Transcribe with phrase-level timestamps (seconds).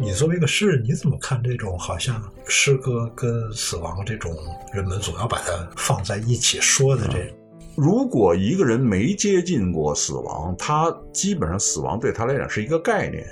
[0.00, 4.34] 你作为一个诗人，你怎么看这种好像诗歌跟死亡这种
[4.72, 7.30] 人们总要把它放在一起说的这？
[7.76, 13.26] 如果一个人没接近过死亡，他基本上死亡对他来讲是一个概念。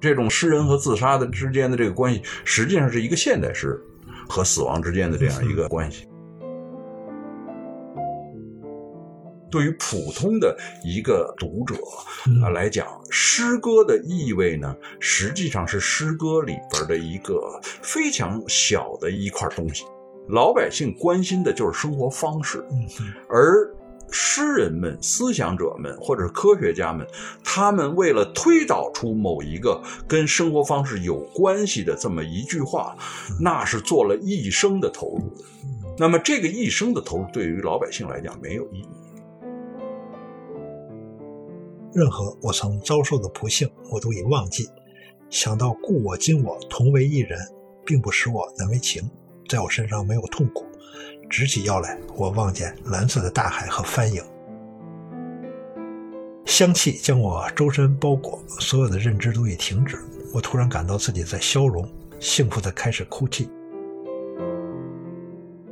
[0.00, 3.80] 这种诗人和自杀的之间的这个关系，实际上是一个现代诗
[4.28, 6.06] 和死亡之间的这样一个关系。
[9.56, 10.54] 对于普通的
[10.84, 11.76] 一个读者
[12.44, 19.86] 啊来讲，诗歌的意味呢，实际上是诗歌里边的一个非常小的一块东西。
[20.28, 22.62] 老百姓关心的就是生活方式，
[23.30, 23.74] 而
[24.10, 27.06] 诗人们、思想者们或者科学家们，
[27.42, 32.94] 他们为了推导出某一个跟生活方式有关系的这么一句话，
[33.40, 35.32] 那是做了一生的投入。
[35.96, 38.88] 那么，这个一生的投入对于老百姓来讲没有意义。
[41.96, 44.68] 任何我曾遭受的不幸，我都已忘记。
[45.30, 47.38] 想到故我今我同为一人，
[47.86, 49.02] 并不使我难为情，
[49.48, 50.66] 在我身上没有痛苦。
[51.30, 54.22] 直起腰来，我望见蓝色的大海和帆影，
[56.44, 59.98] 香气将我周身包裹，所有的认知都已停止。
[60.34, 63.48] 我突然感到自己在消融，幸福的开始哭泣。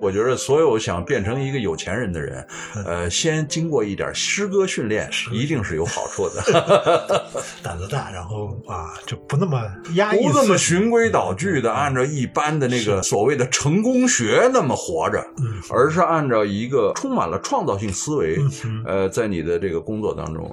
[0.04, 2.46] 我觉得所有想变成一个有钱人的人，
[2.84, 7.24] 呃，先经过一点诗歌训练，一定是有好处的。
[7.64, 9.58] 胆子大，然后啊，就不那么
[9.94, 15.26] 压抑，不那么循规蹈矩的按照一般的那个所谓的成功学那么活着，
[15.70, 18.38] 而是按照一个充满了创造性思维，
[18.84, 20.50] 呃，在你的这个工作当中。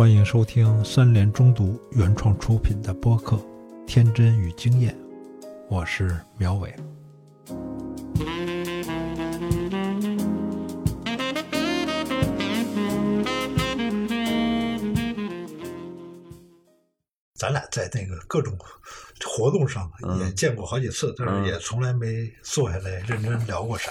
[0.00, 3.36] 欢迎收听三联中读原创出品的播客
[3.86, 4.94] 《天真与经验》，
[5.68, 6.74] 我是苗伟。
[17.40, 18.54] 咱俩在那个各种
[19.24, 23.90] 活动上也见过好几次，但是也从来没坐下来认真聊过啥。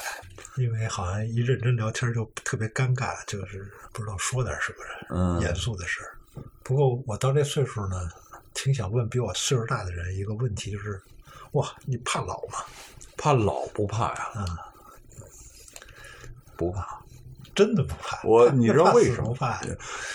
[0.55, 6.15] 因为好像一认真聊天就特别尴尬，就是不知道说点什么严肃的事儿。
[6.61, 8.07] 不过我到这岁数呢，
[8.53, 11.01] 挺想问比我岁数大的人一个问题，就是：
[11.53, 12.59] 哇，你怕老吗？
[13.17, 14.31] 怕老不怕呀？
[14.35, 14.45] 嗯，
[16.55, 16.98] 不怕。
[17.59, 18.25] 真的不怕。
[18.25, 19.33] 我，你知道为什么？
[19.33, 19.59] 怕？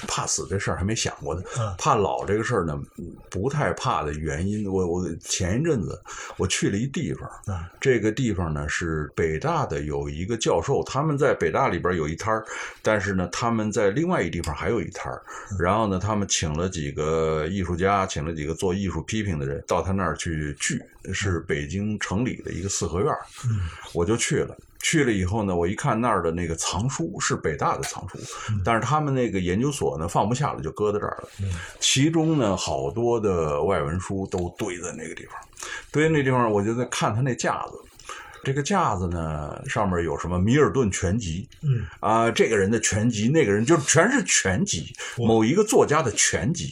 [0.08, 1.42] 怕死这事儿还没想过呢。
[1.76, 2.80] 怕老这个事儿呢，
[3.28, 6.00] 不太怕的原因，我我前一阵子
[6.38, 7.30] 我去了一地方，
[7.78, 12.42] 这个地方呢是北大的有一个教授，他们在北大里边有一摊儿，
[12.80, 15.20] 但是呢他们在另外一地方还有一摊儿，
[15.58, 20.82] 然后呢他们请了几个艺术家，请了几个做艺术批评的人到他那儿去聚，
[21.12, 23.14] 是北京城里的一个四合院，
[23.92, 24.56] 我就去了。
[24.84, 28.18] 去了以后呢，我一看那儿的那个藏书是北大的藏书，
[28.62, 31.28] 但是他们那个研究所呢放不下了，就搁在这儿了。
[31.80, 35.34] 其中呢，好多的外文书都堆在那个地方，
[35.90, 37.72] 堆那地方，我就在看他那架子。
[38.44, 46.70] 这个架子呢，上面有什么米尔顿全集，嗯啊，这个人的全集，那个人就全是全集，某一个作家的全集。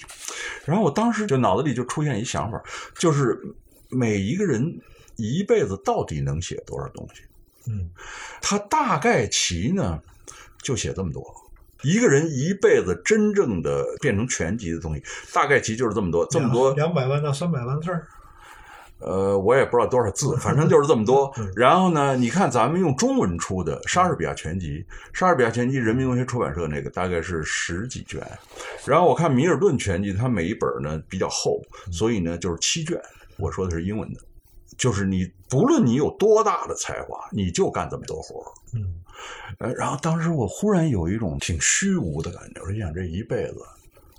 [0.67, 2.63] 然后我当时就脑子里就出现一想法，
[2.99, 3.41] 就是
[3.89, 4.79] 每一个人
[5.17, 7.23] 一辈子到底能写多少东西？
[7.69, 7.89] 嗯，
[8.41, 10.01] 他大概其呢，
[10.63, 11.23] 就写这么多。
[11.83, 15.03] 一个人一辈子真正的变成全集的东西，
[15.33, 18.07] 大概其就是这么多，这么多两百万到三百万字儿。
[19.05, 21.35] 呃，我也不知道多少字，反正就是这么多。
[21.57, 28.25] 然后呢，你看咱们用中文出的莎士比亚全集，莎士比亚全集，人民文学出版社那个大概是十几卷。
[28.87, 32.97] 然后我看米尔顿全集，它每一本呢比较厚，所以呢就是七卷。
[33.39, 34.21] 我说的是英文的。
[34.83, 38.51] 就是你，不论你有多大的才华，你就干这么多活儿。
[38.75, 39.01] 嗯，
[39.61, 43.61] 呃，然后当时我忽然有一种挺虚无的感觉，我想这一辈子。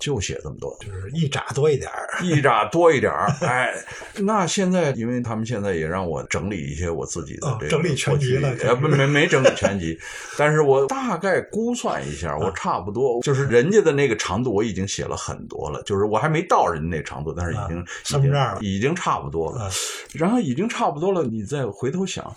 [0.04, 1.90] 就写这么多，就是一扎多一点
[2.22, 3.10] 一扎多一点
[3.40, 3.72] 哎，
[4.20, 9.98] 那现在因为他们现在也让我整理一些我自己的这整理全集了，呃，不没没整理 全集，
[10.36, 19.70] 但是我大概估算一下，我差不多就是人家的那个长度我已经写了很多了，就是我还没到人家那长度，但是已经三分之二已经差不多了，
[20.12, 22.30] 然后已经差不多了，你再回头想，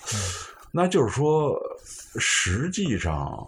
[0.72, 1.60] 那就是说
[2.18, 3.46] 实际上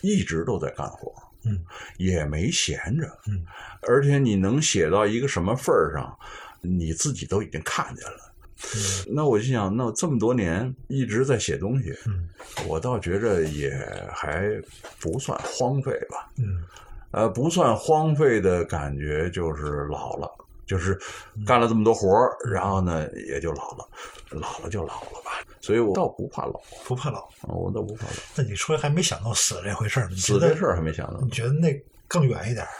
[0.00, 1.12] 一直都在干活。
[1.46, 1.64] 嗯，
[1.96, 3.44] 也没闲着，嗯，
[3.82, 6.18] 而且你能写到一个什么份儿上，
[6.60, 8.32] 你自己都已经看见了。
[8.74, 12.28] 嗯，那我就想，那这么多年一直在写东西，嗯，
[12.66, 13.70] 我倒觉着也
[14.12, 14.50] 还
[14.98, 16.30] 不算荒废吧。
[16.38, 16.64] 嗯，
[17.10, 20.28] 呃，不算荒废的感觉就是老了，
[20.66, 20.98] 就是
[21.46, 23.86] 干了这么多活儿，然后呢也就老了。
[24.30, 25.30] 老了就老了吧，
[25.60, 28.12] 所以我倒不怕老，不怕老，我倒不怕老。
[28.34, 30.10] 那你说还没想到死这回事儿？
[30.10, 31.20] 死这事儿还没想到？
[31.20, 31.72] 你觉得那
[32.08, 32.66] 更远一点？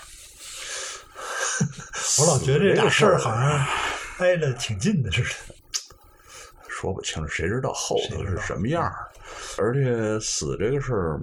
[2.19, 3.67] 我老觉得这俩事儿好像
[4.19, 5.55] 挨着挺近的似的。
[6.69, 9.09] 说不清，谁知道后头是什么样儿？
[9.57, 11.21] 而且死这个事儿，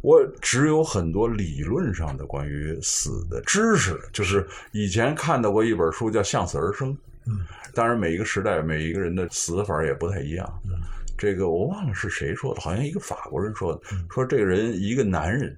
[0.00, 6.94] 我只有很多理论上的关于死的知识，就是以前看到过一本书叫《向死而生》。
[7.26, 10.62] 嗯，当然每一个时代每一个人的死法也不太一样。
[10.64, 10.72] 嗯，
[11.16, 13.80] 这个我忘了是谁说的，好像一个法国人说的，
[14.10, 15.56] 说这个人一个男人，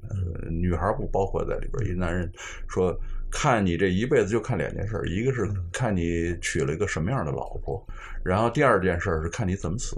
[0.50, 2.30] 女孩不包括在里边，一个男人
[2.68, 2.98] 说。
[3.32, 7.80] 看你这一辈子就看两件事，一个是看你娶了一个什么样的老婆，
[8.24, 9.94] 然后第二件事是看你怎么死。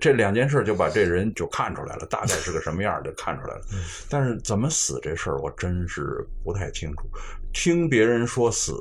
[0.00, 3.60] 这两件事就把这人就看出来了，大概是个什么样的看出来了。
[4.08, 7.06] 但是怎么死这事儿，我真是不太清楚。
[7.52, 8.72] 听别人说死。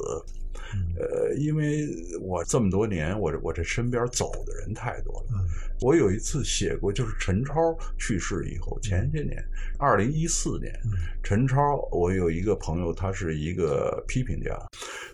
[0.97, 1.87] 呃，因为
[2.21, 5.45] 我这么多年，我我这身边走的人太多了。
[5.81, 7.53] 我有一次写过，就是陈超
[7.97, 9.43] 去世以后，前些年，
[9.77, 10.73] 二零一四年，
[11.21, 14.57] 陈超，我有一个朋友，他是一个批评家，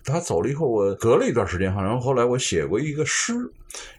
[0.04, 3.32] 他走了以后，我隔了一段时间，好像后来我写过一个诗，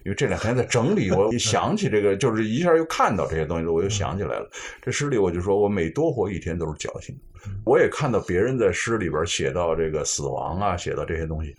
[0.04, 4.50] 因为这两天在整理，我一想起这个，就是一下又看到这些东西了，我又想起来了。
[4.80, 7.16] 这诗里我就说，我每多活一天都是侥幸。
[7.64, 11.54] 我也看到别人在诗里边写到这个死亡啊，写到这些东西，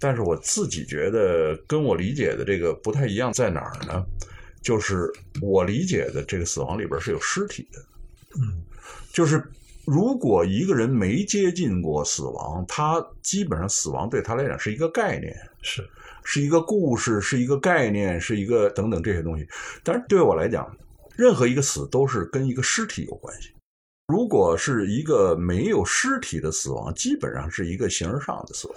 [0.00, 4.04] 但是我自己觉得跟我理解的这个不太一样，在哪儿呢？
[4.62, 5.08] 就是
[5.40, 7.78] 我理解的这个死亡里边是有尸体的，
[8.40, 8.64] 嗯，
[9.12, 9.40] 就是
[9.84, 15.88] 如果一个人没接近过死亡，他基本上死亡对他来讲是一个概念，是
[16.26, 19.46] 是一个故事，是一个概念，是一个等等这些东西。
[19.84, 20.68] 但是对我来讲，
[21.16, 23.50] 任何一个死都是跟一个尸体有关系。
[24.08, 28.76] 如果是一个没有尸体的死亡，基本上是一个形而上的死亡，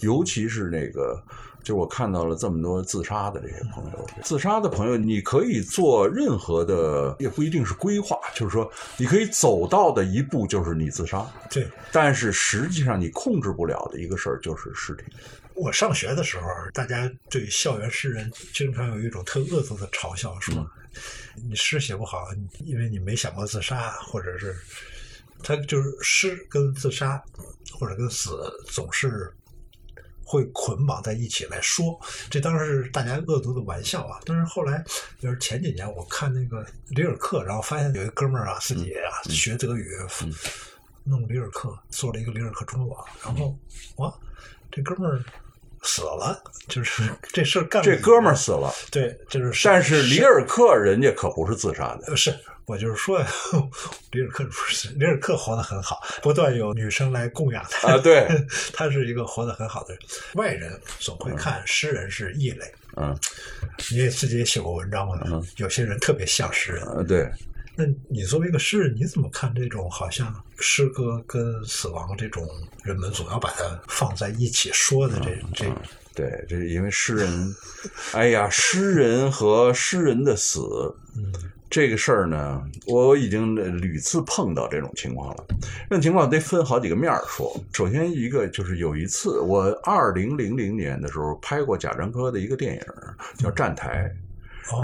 [0.00, 1.20] 尤其是那个，
[1.64, 15.02] 就是我看到了这么多自杀的这些朋友，自杀的朋友，你可以做任何的，也不一定是规划，就是说你可以走到的一步就是你自杀，对，但是实际上你控制不了的一个事儿就是尸体。
[15.58, 20.54] 我上学的时候，大家对校园诗人经常有一种特恶毒的嘲笑，说
[21.34, 22.28] 你诗写不好，
[22.60, 24.56] 因为你没想过自杀，或者是
[25.42, 27.22] 他就是诗跟自杀
[27.72, 28.30] 或者跟死
[28.66, 29.32] 总是
[30.24, 32.00] 会捆绑在一起来说。
[32.30, 34.20] 这当时是大家恶毒的玩笑啊。
[34.24, 34.84] 但是后来
[35.20, 39.90] 就是前几年，我看那个里尔克，然后发现有一哥们儿啊，自己啊学德语，
[41.04, 43.58] 弄里尔克，做了一个里尔克中文网，然后
[43.96, 44.14] 哇，
[44.70, 45.22] 这哥们儿。
[45.88, 46.38] 死了，
[46.68, 47.02] 就是
[47.32, 47.82] 这事儿干。
[47.82, 49.66] 这哥们儿死了，对，就是。
[49.66, 52.14] 但是里尔克人家可不是自杀的。
[52.14, 52.34] 是
[52.66, 53.18] 我就是说，
[54.12, 57.94] 里尔克不是里尔克活得很好，不断有女生来供养他。
[57.94, 58.28] 啊，对，
[58.74, 60.02] 他是一个活得很好的人。
[60.34, 62.70] 外人总会看诗人是异类。
[62.96, 63.18] 嗯，
[63.90, 65.18] 你也自己也写过文章嘛？
[65.24, 66.84] 嗯，有些人特别像诗人。
[66.84, 67.26] 啊，对。
[67.78, 72.44] 那你作为一个诗人，你怎么看这种好像诗歌跟死亡这种
[72.82, 75.72] 人们总要把它放在一起说的这这？
[76.12, 77.54] 对，这是因为诗人，
[78.14, 80.60] 哎呀，诗人和诗人的死，
[81.70, 85.46] 这个事儿呢，我已经屡次碰到这种情况了。
[85.88, 87.56] 这种情况得分好几个面儿说。
[87.72, 92.82] 首先一个就是有一次，我二零零零年的时候拍过贾樟柯的一个电影，
[93.38, 94.12] 叫《站台》。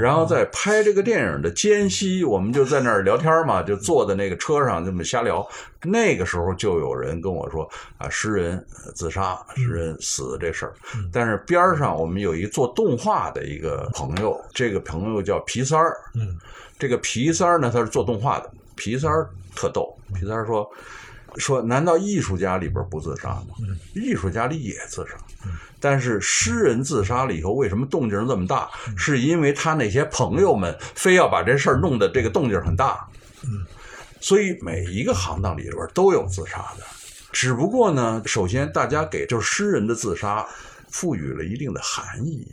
[0.00, 5.46] 然后在拍这个电影的间隙，我们就在那儿聊天嘛，就坐在那个车上这么瞎聊。
[5.82, 10.72] 那个时候就有人跟我说啊，诗人自杀，诗人死这事儿。
[11.12, 15.96] 但是边上我们有一做动画的一个朋友，这个朋友叫皮三儿。
[16.14, 16.38] 嗯，
[16.78, 18.50] 这个皮三儿呢，他是做动画的。
[18.76, 20.68] 皮三儿特逗，皮三儿说。
[21.38, 23.54] 说，难道艺术家里边不自杀吗？
[23.94, 25.16] 艺术家里也自杀，
[25.80, 28.68] 但是诗人自杀了以后，为什么动静这么大？
[28.96, 33.06] 是因为他那些朋友们非要把这事儿弄得这个动静很大。
[33.42, 33.64] 嗯，
[34.20, 36.84] 所以每一个行当里边都有自杀的，
[37.32, 40.46] 只不过呢，首先大家给就是诗人的自杀
[40.90, 42.46] 赋予了一定的含义。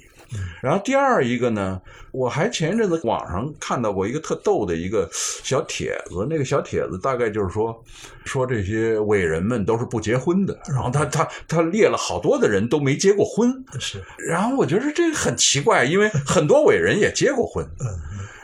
[0.62, 7.84] 然后第二一个呢，我还前一阵子网上看到过一个特逗的一个小帖子，那个小帖子大概就是说，
[8.26, 14.02] 说这些伟人们都是不结婚的，然后他他他列了好多的人都没结过婚，是。
[14.18, 17.66] 然后我觉得这个很奇怪，因为很多伟人也结过婚。
[17.80, 17.88] 嗯。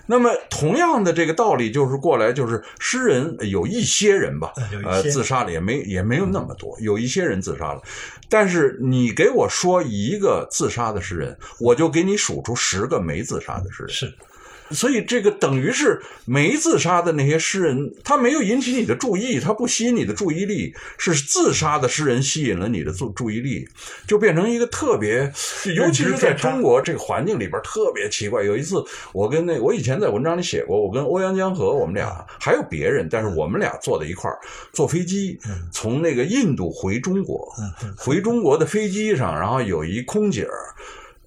[0.07, 4.53] 那么同样的这个道理就是过来，就是诗人有一些人吧，
[4.85, 7.81] 呃，自杀了也没也没有那么多，有一些人自杀了。
[8.29, 13.91] 但是你给我说一个自杀的诗人，我就给你数出十个没自杀的诗人。
[13.91, 14.13] 是，
[14.71, 23.67] 所以这个等于是没自杀的那些诗人，他没有引起你的注意，他不吸引你的注意力，是自杀的诗人吸引了你的注注意力，
[24.07, 25.31] 就变成一个特别，
[25.75, 28.43] 尤其是在中国这个环境里边特别奇怪。
[28.43, 28.83] 有一次，
[29.13, 34.37] 我跟那我以前在文章里写过，我跟欧阳江河，我们俩还有别人，但是我们俩坐在一块儿
[34.73, 35.39] 坐飞机，
[35.71, 37.53] 从那个印度回中国，
[37.97, 40.73] 回中国的飞机上，然后有一空姐儿。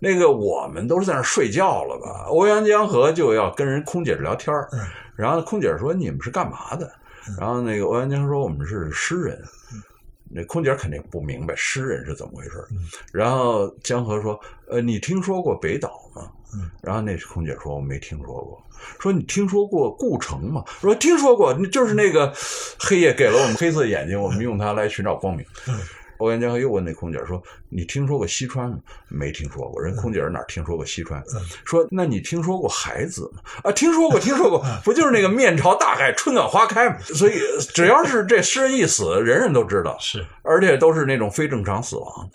[0.00, 2.24] 那个我们都是在那睡觉了吧？
[2.28, 4.52] 欧阳江河就要跟人空姐聊天
[5.14, 6.90] 然后空姐说：“你们是干嘛的？”
[7.38, 9.38] 然后那个欧阳江说：“我们是诗人。”
[10.32, 12.64] 那空姐肯定不明白诗人是怎么回事
[13.12, 14.40] 然后江河说
[14.70, 16.30] ：“呃，你听说过北岛吗？”
[16.82, 18.62] 然后那空姐说：“我没听说过。”
[18.98, 22.32] 说：“你听说过顾城吗？”说：“听说过，就是那个
[22.78, 25.44] 黑夜给了我们黑色眼睛，我们用它来寻找光明。”
[26.20, 28.76] 欧阳江河又问那空姐说：“你听说过西川吗？”
[29.08, 29.82] 没听说过。
[29.82, 31.22] 人空姐哪听说过西川？
[31.64, 34.62] 说：“那你听说过海子吗？”啊，听说过，听说过。
[34.84, 36.96] 不就是那个面朝大海，春暖花开吗？
[37.14, 37.32] 所以
[37.72, 39.96] 只要是这诗人一死，人人都知道。
[39.98, 42.30] 是，而且都是那种非正常死亡。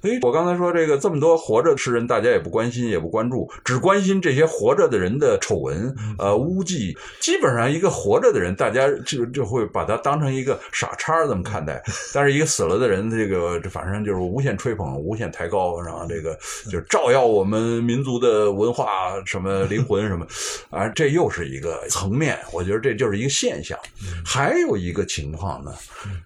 [0.00, 6.96] 所以我刚才说这个这么多活着的诗人，大家也不关心，也不关注，只关心这些活着的人的丑闻、呃污迹。
[7.20, 11.82] 基本上一个活着的人，大家就就会把他当成一个傻叉这么看待。
[12.14, 16.38] 但是一个死了的人，这这个这反正就是无限吹捧、无限抬高，然后这个
[16.70, 20.26] 就照耀我们民族的文化什么灵魂什么，
[20.70, 22.38] 啊，这又是一个层面。
[22.52, 23.78] 我觉得这就是一个现象。
[24.24, 25.74] 还有一个情况呢，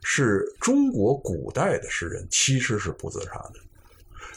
[0.02, 3.60] 是中国古代的诗人其实是不自杀的。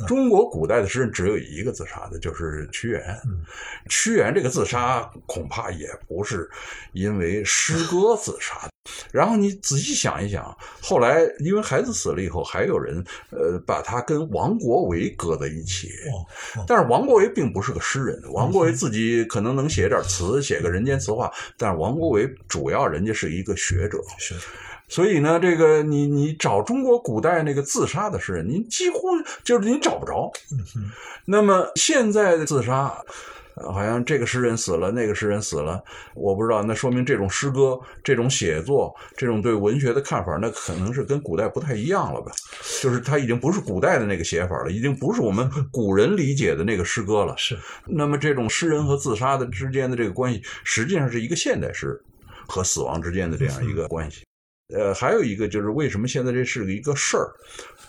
[0.07, 3.03] 中国古代的诗人只有一个自杀的，就是屈原。
[3.89, 6.49] 屈原这个自杀恐怕也不是
[6.93, 8.69] 因为诗歌自杀。
[9.13, 15.89] 然后你仔细想一想，后来因为孩子死了以后，还有人呃把他跟王国维搁在一起。
[16.67, 21.31] 但是王国维并不是个诗人，王国维自己可能能写点词，写个人间词话。
[21.57, 23.99] 但是王国维主要人家是一个学者。
[24.93, 29.07] 所以呢，这个你你找中国古代那个自杀的诗人，您几乎
[29.43, 30.31] 就是您找不着。
[31.25, 32.95] 那么现在的自杀，
[33.55, 35.83] 好像这个诗人死了，那个诗人死了，
[36.13, 36.61] 我不知道。
[36.61, 42.31] 那说明这种诗歌、这种写作、这种对文学的看法，那可能是跟古代不太一样了吧？
[42.79, 47.33] 就是他已经不是古代的那个写法了，已经不是我们古人理解的那个诗歌了。
[47.35, 47.57] 是。
[47.87, 51.99] 那么这种诗人和自杀的之间的这个关系，实际上是一个现代诗
[52.47, 54.21] 和死亡之间的这样一个关系。
[54.69, 57.29] 呃，还有一个就是为什么现在这是一个事儿，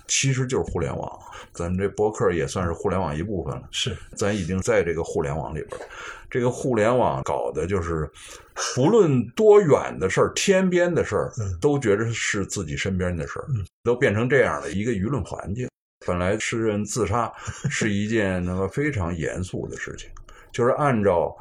[0.07, 1.19] 其实就是互联网。
[1.53, 3.63] 咱这博客也算是互联网一部分了。
[3.71, 5.81] 是，咱已经在这个互联网里边
[6.29, 8.11] 这个互联网搞的就是，
[8.75, 13.47] 不论多远的事儿、天边的事儿，都觉得是自己身边的事儿，
[13.85, 15.69] 都变成这样的一个舆论环境。
[16.05, 17.33] 本来诗人自杀
[17.71, 20.11] 是一件那么非常严肃的事情，
[20.53, 21.35] 就是按照。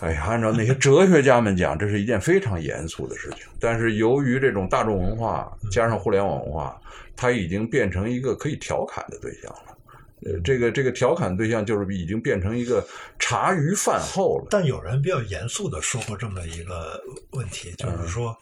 [0.00, 3.40] 哎呀，按照那些哲学家们讲，这是一件非常严肃的事情。
[3.58, 6.80] 但是由于这种大众文化加上互联网文化，
[7.14, 9.76] 它已经变成一个可以调侃的对象了。
[10.22, 12.86] 呃，这个这个调侃对象就是已经变成一个
[13.18, 14.46] 茶余饭后了。
[14.50, 17.00] 但有人比较严肃的说过这么一个
[17.32, 18.36] 问题，就是说。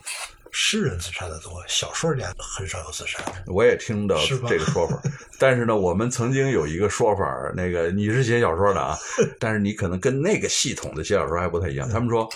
[0.61, 3.21] 诗人自杀的多，小说家很少有自杀。
[3.47, 5.01] 我也听到这个说法，
[5.39, 7.25] 但是呢，我们曾经有一个说法，
[7.55, 8.99] 那个你是写小说的啊，
[9.39, 11.89] 但是你可能跟那个系统的写小说还不太一样。
[11.89, 12.29] 他们说，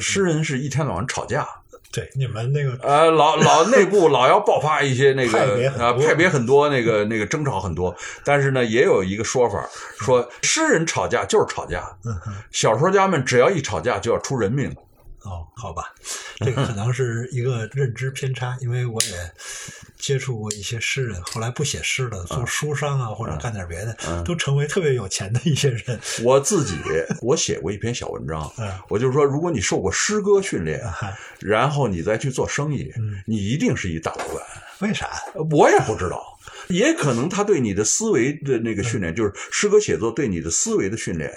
[0.00, 1.46] 诗人是一天到晚吵架。
[1.92, 7.94] 对，你们那个呃，老老内部老要爆发一些那个啊，派别很多，那个那个争吵很多。
[8.24, 11.94] 但是呢，也有一个说法，说诗人吵架就是吵架，
[12.50, 14.74] 小说家们只要一吵架就要出人命。
[15.22, 15.94] 哦，好吧，
[16.38, 19.32] 这个可能是一个认知偏差，因为我也
[19.98, 26.00] 接触过一些诗人，后来不写诗了，做书商啊，或者干点别的，都成为特别有钱的一些人。
[26.24, 26.74] 我自己，
[27.20, 28.50] 我写过一篇小文章，
[28.88, 30.80] 我就说，如果你受过诗歌训练，
[31.38, 32.92] 然后你再去做生意，
[33.26, 34.42] 你一定是一大老板。
[34.80, 35.10] 为啥？
[35.50, 36.29] 我也不知道。
[36.70, 41.30] 也可能他对你的思维的那个训练，就是诗歌写作对你的思维的训练，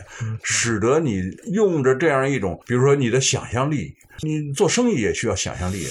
[0.44, 5.88] 使得你用着这样一种，比如说你的想象力，你做生意也需要想象力，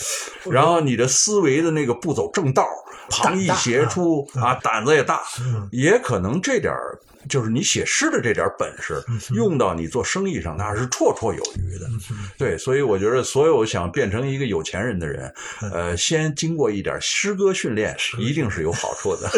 [0.51, 2.67] 然后你的思维的那个不走正道，
[3.11, 5.21] 旁逸斜出啊，胆子也大，
[5.71, 6.99] 也可能这点儿。
[7.29, 9.03] 就是你写诗的这点本事，
[9.35, 11.87] 用到你做生意上，那是绰绰有余的。
[12.39, 15.33] 对，所以我觉得，所有想变成一个有钱人的人，
[15.73, 19.29] 呃，先经过一点诗歌训练，一定是有好处的。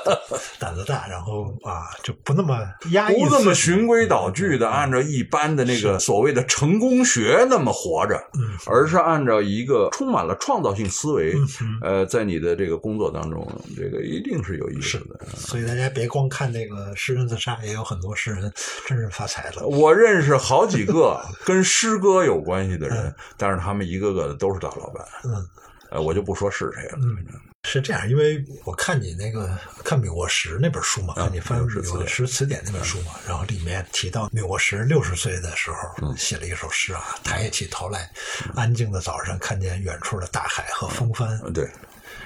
[0.58, 2.58] 胆子大，然后啊，就不那么
[2.90, 8.20] 压抑，不那么循规蹈矩的按照一般的那个所谓的成功学那么活着，
[8.66, 11.34] 而是按照一个充满了创造性思维，
[11.82, 13.46] 呃，在你的这个工作当中，
[13.76, 15.20] 这个一定是有意思的。
[15.36, 17.12] 所以大家别光看那个诗。
[17.12, 18.52] 人自杀，也有很多诗人
[18.86, 19.66] 真是发财了。
[19.66, 25.06] 我认识好几个跟诗歌有关系的人，但是他们一个个的都是大老板。
[25.24, 25.48] 嗯，
[25.90, 26.98] 呃，我就不说是谁了。
[27.00, 27.16] 嗯，
[27.64, 38.10] 是这样，因为我看你那个看《米沃什》那本书嘛，看你翻《米沃什词典》那本书嘛，然后里面提到米沃什六十岁的时候写了一首诗啊，抬起头来，
[38.54, 41.38] 安静的早上看见远处的大海和风帆。
[41.52, 41.70] 对。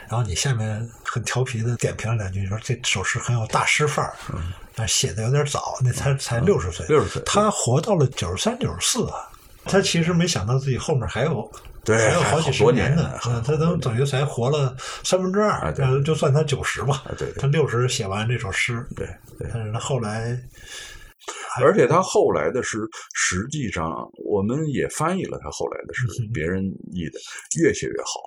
[0.08, 4.14] 然后你下面很调皮的点评了两句，说这首诗很有大师范儿，
[4.74, 9.28] 但写的有点早，那才才六十岁，六十岁，他活到了九十三、九十四啊，
[9.64, 11.50] 他其实没想到自己后面还有。
[11.84, 15.72] 对，还有好几十年呢，他等等于才活了三分之二，
[16.02, 17.04] 就算他九十吧。
[17.16, 19.08] 对，他六十写完这首诗，对，
[19.52, 20.36] 但是他后来，
[21.62, 22.78] 而且他后来的诗，
[23.14, 23.88] 实际上
[24.24, 27.20] 我们也翻译了他后来的诗，别人译的
[27.60, 28.20] 越写越好。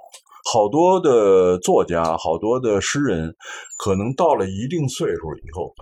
[0.46, 3.36] 好多的作家，好多的诗人，
[3.78, 5.74] 可能到了一定岁数以后。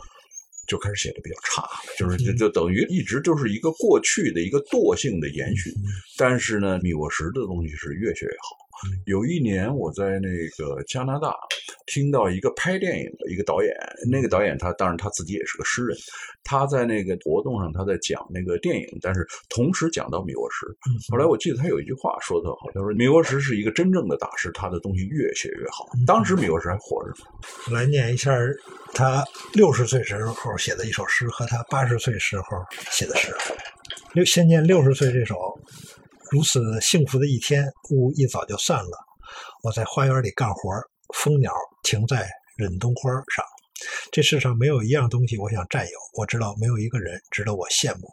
[0.67, 5.71] 就开始写的比较差了，就是就就等于一直就是一个过去的一个惰性的延续。
[6.17, 8.66] 但是呢，米沃什的东西是越写越好。
[9.05, 11.33] 有一年我在那个加拿大
[11.85, 13.73] 听到一个拍电影的一个导演，
[14.11, 15.97] 那个导演他当然他自己也是个诗人，
[16.43, 20.65] 他在那个活动上他在讲那个电影，但是同时讲到米沃什。
[21.11, 25.87] 后来我记得他有一句话说的好，他说米沃什是一个真正的大师，他的东西越写越好。
[26.05, 27.73] 当时米沃什还活着。
[27.73, 28.31] 来念一下
[28.93, 32.43] 他六十岁时候写的一首诗和他八十岁时候
[32.91, 33.33] 写的诗。
[34.13, 35.35] 六先念六十岁这首。
[36.29, 38.97] 如此幸福的一天，雾一早就散了。
[39.63, 40.71] 我在花园里干活，
[41.13, 41.51] 蜂鸟
[41.83, 43.45] 停在忍冬花上。
[44.11, 45.91] 这世上没有一样东西我想占有。
[46.13, 48.07] 我知道没有一个人值得我羡慕。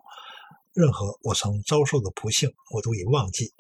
[0.73, 3.53] 任何我曾遭受的不幸，我都已忘记。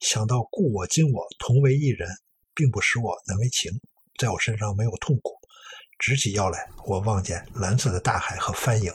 [0.00, 2.08] 想到故我今我同为一人，
[2.54, 3.70] 并不使我难为情。
[4.18, 5.38] 在我身上没有痛苦。
[6.02, 8.92] 直起腰来，我望见蓝色的大海和帆影。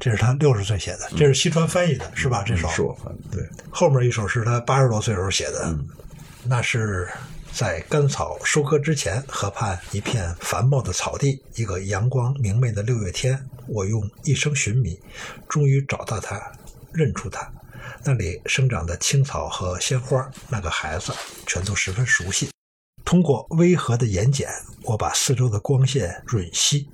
[0.00, 2.42] 这是他六十岁写的，这是西川翻译的，是吧？
[2.44, 3.36] 这首是我翻的。
[3.36, 5.72] 对，后面一首是他八十多岁时候写的，
[6.42, 7.08] 那是
[7.52, 15.00] 在干草收割之前，河畔一片繁茂的草地，一个阳光明媚的六月天，我用一生寻觅，
[15.48, 16.42] 终于找到它，
[16.92, 17.48] 认出它。
[18.04, 21.12] 那里生长的青草和鲜花，那个孩子，
[21.46, 22.51] 全都十分熟悉。
[23.12, 24.46] 通过微和的眼睑，
[24.84, 26.88] 我把四周的光线吮吸，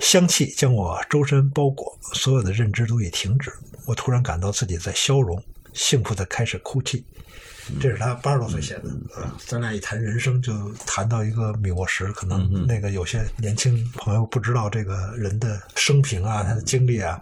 [0.00, 3.52] 香气将我周身包裹，所有的认知都已停止。
[3.86, 5.40] 我突然感到自己在消融，
[5.72, 7.04] 幸福的开始哭泣。
[7.78, 8.90] 这是他八十多岁写的。
[9.46, 10.52] 咱俩一谈人生，就
[10.86, 17.20] 谈到一个米沃什，可能那个有些年轻朋友不知道这个人的生平啊，他的经历啊。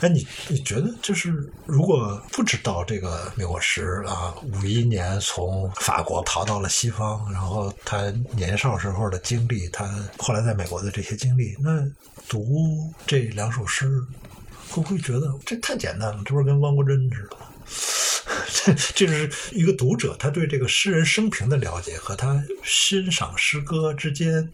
[0.00, 11.84] 哎，你你觉得，就是如果不知道这个米沃什啊，五一年从法国逃到了西方，然后他年少时候的经历，他后来在美国的这些经历，那
[12.28, 14.00] 读这两首诗，
[14.68, 16.22] 会不会觉得这太简单了？
[16.24, 17.46] 这不是跟汪国真似的吗？
[18.64, 24.46] 这这是一个读者，他对这个诗人生平的了解和他欣赏诗歌之间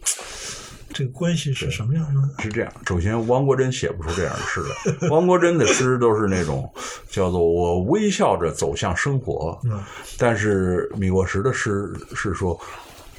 [0.93, 2.43] 这个关系是什么样的？
[2.43, 5.09] 是这样，首先汪国真写不出这样的诗来。
[5.09, 6.71] 汪国真的诗都是那种
[7.09, 9.83] 叫做“我微笑着走向生活”，嗯
[10.17, 12.59] 但是米沃什的诗是说。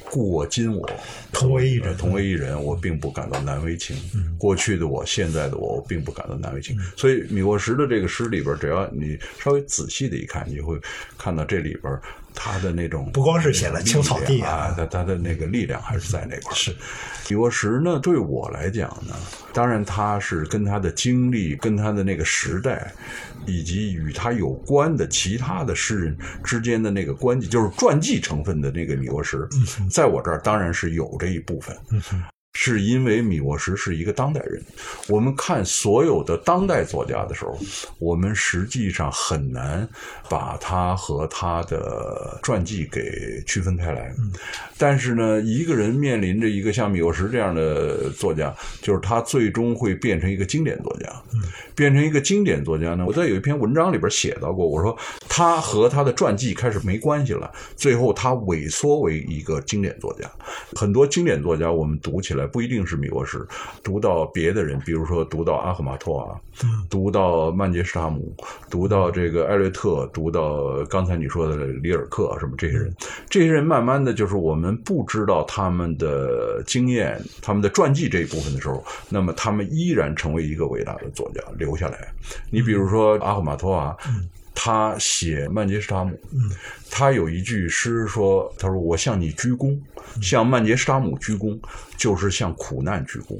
[0.09, 0.89] 故我今我
[1.31, 3.95] 同为一人，同为一人，我并不感到难为情。
[4.37, 6.77] 过去的我，现在的我，我并不感到难为情。
[6.95, 10.79] 所以米沃什的这个诗里边，只要你稍微仔细的一看，你会
[11.17, 11.99] 看到这里边。
[12.39, 16.55] 他的那种不光是写了青草地啊，他他的那个力量还是在那块儿。
[16.55, 16.75] 是，
[17.29, 19.15] 李沃石呢，对我来讲呢，
[19.51, 22.93] 当然他是跟他的经历、跟他的那个时代，
[23.47, 29.47] 以及与他有关的其他的诗人之间的那个关系，就是传记成分的那个李沃石，
[29.89, 31.75] 在我这儿当然是有这一部分。
[32.59, 34.59] 是因为米沃什是一个当代人，
[35.07, 37.55] 我们看所有的当代作家的时候，
[37.99, 39.87] 我们实际上很难
[40.27, 44.11] 把他和他的传记给区分开来。
[44.75, 51.05] 但是呢，一个人面临着一个像米沃什这样的作家，就是他最终会变成一个经典作家。
[51.75, 53.05] 变成一个经典作家呢？
[53.05, 54.97] 我在有一篇文章里边写到过，我说
[55.29, 60.27] 他和他的传记开始没关系了，最后他萎缩为一个经典作家。
[60.75, 62.46] 很多经典作家我们读起来。
[62.47, 63.45] 不一定是米沃什，
[63.83, 66.39] 读到别的人，比如说读到阿赫马托啊，
[66.89, 68.33] 读到曼杰施塔姆，
[68.69, 72.93] 读到这个艾略特，读到刚才你说的里尔克什么这些人，
[73.29, 82.07] 这些人慢慢的就是我们不知道他们的经验、他们的传记这一部分的时候，那么他们依然成为一个伟大的作家留下来。
[82.49, 83.95] 你比如说阿赫马托啊。
[84.59, 86.19] 他写曼杰施塔姆，
[86.89, 89.77] 他有一句诗说：“他说我向你鞠躬，
[90.19, 91.59] 向曼杰施塔姆鞠躬，
[91.95, 93.39] 就是向苦难鞠躬。”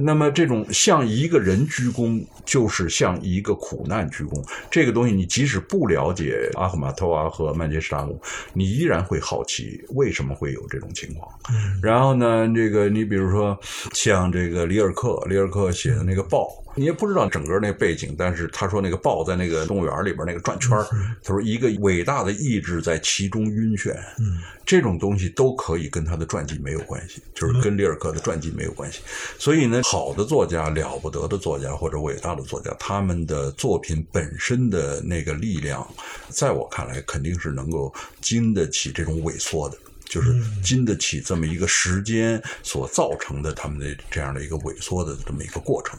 [0.00, 4.42] 那么这种向一个人鞠躬，就是向一个苦难鞠躬。
[4.70, 8.18] 这个东西，你即使不了解阿赫玛托娃和曼杰什达姆，
[8.54, 11.28] 你依然会好奇为什么会有这种情况。
[11.82, 13.58] 然后呢，这个你比如说
[13.92, 16.48] 像这个里尔克，里尔克写的那个报。
[16.74, 20.70] 你也不知道整个那背景，但是他说那个豹在那个动物园里边那个转圈
[21.22, 23.94] 他说一个伟大的意志在其中晕眩，
[24.64, 29.00] 这种东西都可以跟他的传记没有关系，就是跟里尔克的传记没有关系。
[29.38, 35.86] 所以呢，好的作家、了不得的作家或者伟大的作家，他们的作品本身的那个力量，
[36.28, 45.98] 在我看来肯定是能够经得起这种萎缩的，就是经得起这么一个时间所造成的他们的这样的一个萎缩的这么一个过程。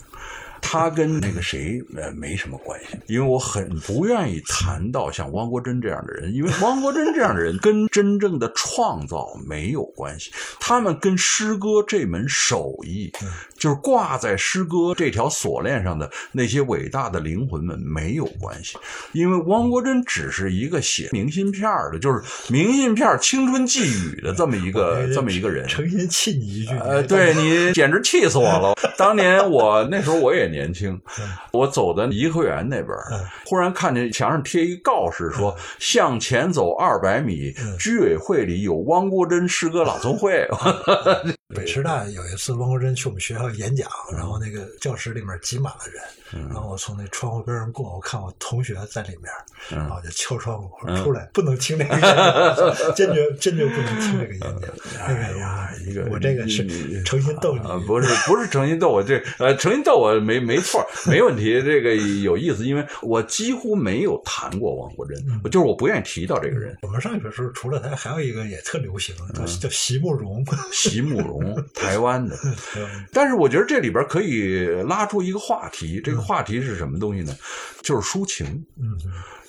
[0.65, 13.12] 他跟那个谁呃没什么关系，因为我很不愿意谈到像汪国真这样的人，因为汪国真这样的人跟真正的创造没有关系，他们跟诗歌这门手艺，
[13.60, 18.78] 就是挂在诗歌这条锁链上的那些伟大的灵魂们没有关系，
[19.12, 25.67] 因为汪国真只是一个写明信片的，就是明信片青春寄语的这么一个这么一个人。
[25.67, 28.73] 诚心气你一句，呃，对你简直气死我了。
[28.97, 30.52] 当年我那时候我也。
[30.53, 31.01] 年轻，
[31.51, 32.89] 我走在颐和园那边，
[33.45, 40.47] 忽然看见墙上贴一告示，说向前走二百米，居委会里有汪国真诗歌朗诵会。
[41.49, 49.32] 北师大有一次，汪国真去我们学校演讲，然后那个教室里面挤满了人，然后我从那窗户边上过，我看我同学在里面，
[49.69, 55.06] 然后就敲窗户出来，不能听这个演讲，坚决坚决不能听这个演讲。
[55.06, 56.65] 哎呀，一个我这个是
[57.03, 65.17] 诚心逗你，不是不是诚心逗我，这呃诚心逗我没没错，没问题，这个有意思，因为我几乎没有谈过汪国真，
[65.51, 66.75] 就是我不愿意提到这个人。
[66.82, 71.42] 我们上学时候除了他，还有一个也特流行，叫叫席慕容，席慕容。
[71.73, 72.36] 台湾的，
[73.12, 77.36] 但是我觉得这里边可以拉出一个话题，这个话题是什么东西呢？
[77.82, 78.97] 就是抒情，嗯，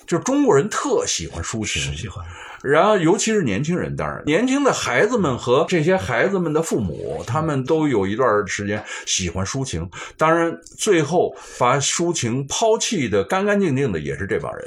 [0.07, 2.25] 就是中国人特喜欢抒情，喜欢。
[2.63, 9.87] 然后，尤其是年轻人，当然，年轻的孩子们和这些孩子们的父母，他们都有一段时间喜欢抒情。
[10.17, 14.65] 当然，最后把抒情抛弃的干干净净的也是这帮人。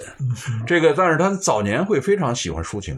[0.65, 2.97] 这个，但是他早年会非常喜欢抒情，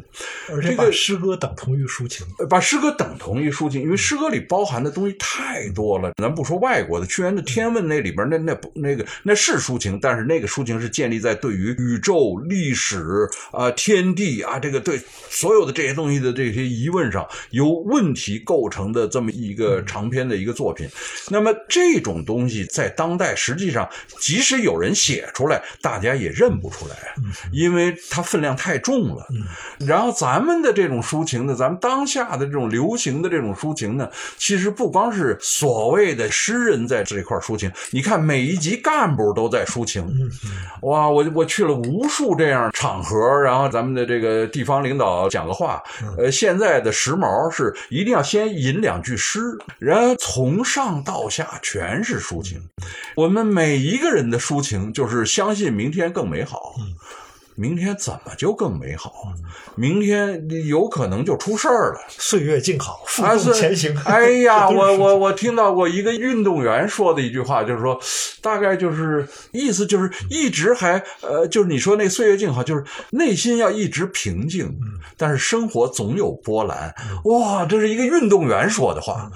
[0.53, 6.11] 而且把诗歌等同于抒情，把诗歌等同于抒情，因为诗歌里包含的东西太多了。
[6.21, 14.81] 咱不说外国的，屈原的《天问》那里边那那那个那是抒情，但是那个抒情是建立在对于宇宙、历史啊、天地啊这个。
[14.81, 20.89] 对所有的这些东西的这些疑问上，由问题构成的这么一个长篇的一个作品，
[21.29, 23.89] 那么这种东西在当代实际上，
[24.19, 26.97] 即使有人写出来，大家也认不出来，
[27.53, 29.25] 因为它分量太重了。
[29.79, 40.05] 然后咱们的这种抒情呢，咱们当下的这种流行的这种抒情呢，其实不光是所谓的诗人在这块抒情，你看每一级干部都在抒情。
[40.83, 44.81] 哇，我我去了无数这样场合，然后咱们的这个地方。
[44.81, 45.83] 领导讲个话，
[46.17, 49.41] 呃，现在的时髦是一定要先吟两句诗，
[49.79, 52.59] 然后从上到下全是抒情。
[53.15, 56.75] 我们每一个人的抒情就是相信明天更美好。
[57.61, 59.13] 明天怎么就更美好？
[59.75, 62.01] 明天有可能就出事儿了。
[62.09, 63.95] 岁月静好，负重前行。
[64.07, 68.01] 哎呀， 我我我听到过一个运动员说的一句话，就是说，
[68.41, 74.75] 大概就是意思就是一直还呃，就是你说那岁月静好，就是内心要一直平静，
[75.19, 76.95] 但是生活总有波澜。
[77.25, 79.31] 哇，这是一个运动员说的话。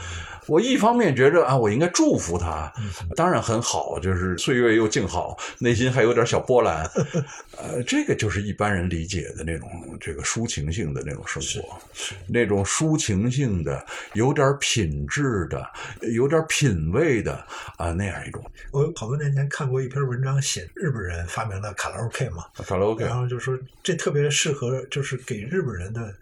[0.47, 2.73] 我一方面觉着啊，我应该祝福他，
[3.17, 6.89] 当然很好，就是岁月又静好，内心还有点小波澜，
[7.57, 11.79] 呃，这个就是一般人理解的那种这个抒情性的那种生活，
[12.27, 15.67] 那种抒情性的、有点品质的、
[16.13, 17.35] 有点品味的
[17.77, 18.45] 啊那样一种。
[18.71, 26.15] 我好多年前看过一篇文章，写日本人发明了卡拉 OK 嘛，卡拉 OK，然后就说这特别适合，就是给日本人的。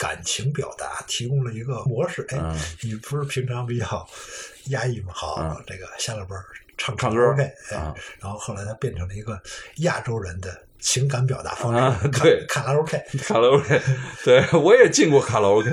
[0.00, 2.38] 感情表达提供了一个模式，哎，
[2.80, 4.08] 你不是平常比较
[4.68, 5.12] 压抑吗？
[5.14, 6.42] 好，这个下了班
[6.78, 9.38] 唱唱歌，OK，哎，然后后来它变成了一个
[9.76, 10.66] 亚洲人的。
[10.80, 13.80] 情感表达方式，对卡拉 OK，卡拉 OK，
[14.24, 15.70] 对我也进过卡拉 OK。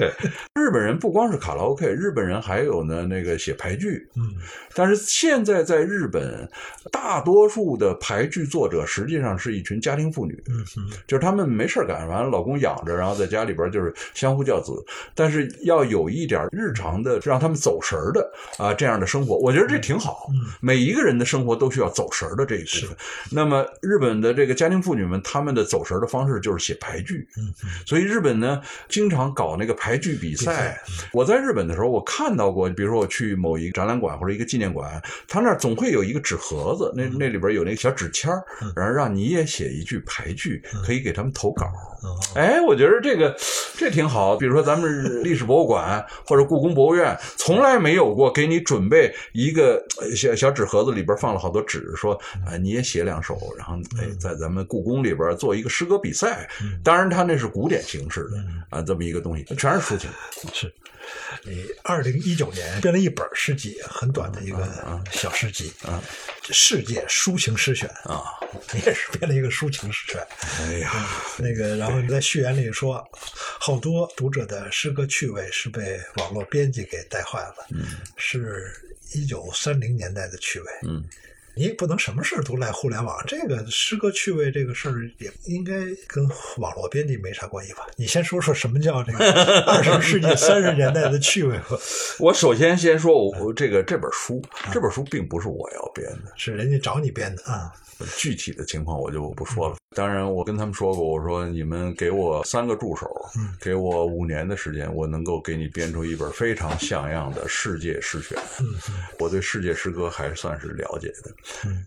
[0.56, 4.08] 日本人不光是卡拉 OK，日本人还有呢那个写排剧。
[4.16, 4.34] 嗯，
[4.74, 6.48] 但是现在在日本，
[6.92, 10.44] 大多数的排剧作者实际上是一群家庭妇女。
[10.50, 10.66] 嗯
[11.08, 14.74] 就是他们没事干，完了老公养着，然后在家里边就是相夫教子。
[15.16, 20.28] 但是要有一点日常的让他们走神的啊，这样的生活，我觉得这挺好。
[20.60, 22.98] 每一个人的生活都需要走神的这一部分。
[23.32, 27.28] 那么日本的这个家庭妇女们，他们的走神的方式就是写牌剧。
[27.86, 30.80] 所以日本呢，经常搞那个牌剧比赛。
[31.12, 38.32] 我在日本的时候，我看到过，比如说我去某一个展览馆或者一个纪念馆，他那儿总会有一个纸盒子，那那里边有那个小纸签
[38.76, 41.66] 然后让你也写一句牌剧，可以给他们投稿。
[42.36, 43.36] 哎，我觉得这个
[43.76, 44.36] 这挺好。
[44.38, 49.84] 比如说，咱们历史博物馆或者故宫博物院，从来没有过给你准备一个
[50.16, 52.14] 小小纸盒子，里边放了好多纸，说
[52.46, 56.50] 啊，你也写两首，然后哎，在咱们故宫里边做一个诗歌比赛。
[56.84, 58.38] 当然，他那是古典形式的
[58.70, 60.10] 啊，这么一个东西，全是抒情。
[60.54, 60.74] 是。
[61.44, 64.68] 你二零一九年编了一本诗集，很短的一个
[65.10, 65.72] 小诗集，
[66.52, 68.26] 《世界抒情诗选》啊，
[68.74, 70.28] 你 也是编了一个抒情诗选。
[70.60, 73.02] 哎呀，那个，然后你在序言里说，
[73.58, 77.56] 好多读者的诗歌趣味是被网络编辑给带坏了，
[78.18, 78.70] 是
[79.14, 80.66] 一九三零年代的趣味。
[80.86, 81.06] 嗯。
[81.58, 85.74] 你也不能什么事儿都赖互联网，这个诗歌趣味这个事儿也应该
[86.08, 87.80] 跟网络编辑没啥关系吧？
[87.96, 89.32] 你先说说什么叫这个
[89.66, 91.66] 二十世纪三十年代的趣味吧。
[92.20, 94.42] 我首先先说，我这个这本书，
[94.72, 97.74] 这本书并不是我要编的，是人家找你编的啊。
[98.16, 99.76] 具体的情况我就不说了。
[99.96, 103.10] 当然，我跟他们说过，我说你们给我三个助手，
[103.60, 108.38] 给我五年的时间，我能够给你编出一本非常像样的世界诗选。
[109.18, 111.32] 我对世界诗歌还算是了解的。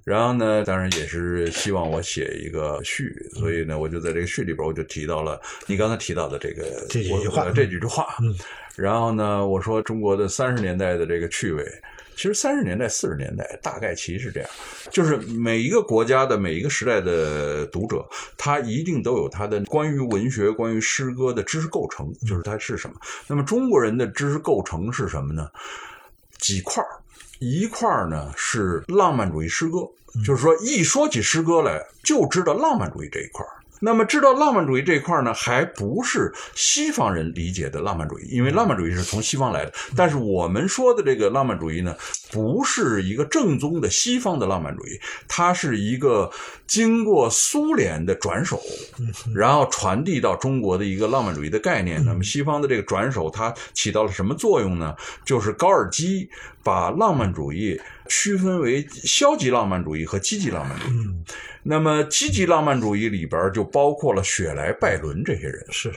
[0.04, 8.06] 然后呢，当然也是希望我写一个序，所以呢，我就在这个序里边，我就提到了你刚才提到的这个这几句话，这几句话。
[8.76, 11.64] 然后呢，我说中国的三十年代的这个趣味。
[12.16, 14.50] 其实三十年代、四十年代大概其实是这样，
[14.90, 22.96] 就是每一个国家的每一个时代的读者，他一定都有他的关于文学、关于诗歌的知识构成，就是它是什么。
[23.26, 25.48] 那么中国人的知识构成是什么呢？
[26.36, 26.99] 几块儿，
[27.40, 29.78] 一块儿呢是浪漫主义诗歌，
[30.24, 33.59] 就是说一说起诗歌来就知道浪漫主义这一块儿。
[33.80, 39.72] 那么，知道浪漫主义这一块呢，还不是西方人理解的浪漫主义，因为浪漫主义是从西方来的。
[39.96, 41.96] 但是我们说的这个浪漫主义呢，
[42.30, 46.30] 不是一个正宗的西方的浪漫主义，它是一个
[46.66, 48.60] 经过苏联的转手，
[49.34, 52.04] 然后传递到中国的一个浪漫主义的概念。
[52.04, 54.94] 那么，西方的这个转手，它起到了什么作用呢？
[55.24, 56.28] 就是高尔基
[56.62, 61.24] 把浪漫主义区分为消极浪漫主义和积极浪漫主义。
[61.62, 65.64] 那么，积极浪漫主义里边就包括了雪莱、拜伦这些人。
[65.70, 65.92] 是。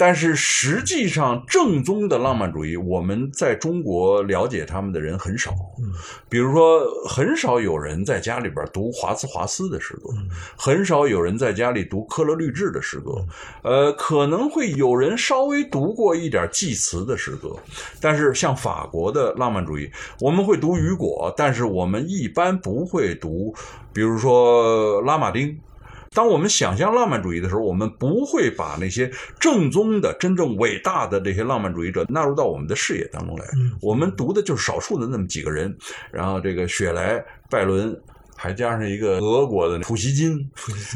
[0.00, 5.50] 但是实际上，正宗的浪漫主义，我们在中国了解他们的人很少。
[5.78, 5.92] 嗯，
[6.26, 10.08] 比如说，很少有人在家里边读华兹华斯的诗歌，
[10.56, 13.22] 很少有人在家里读科勒律治的诗歌。
[13.62, 17.54] 呃，可能会有人稍微读过一点济慈的诗歌，
[18.00, 23.54] 但是像法国的浪漫主义，我们会读雨果，但是我们一般不会读，
[23.92, 25.60] 比如说拉马丁。
[26.12, 33.44] 当我们想象浪漫主义的时候，我们不会把那些正宗的、真正伟大的这些浪漫主义者纳入到我们的视野当中来。
[33.80, 35.72] 我们读的就是少数的那么几个人，
[36.10, 37.96] 然后这个雪莱、拜伦，
[38.36, 40.50] 还加上一个俄国的普希金，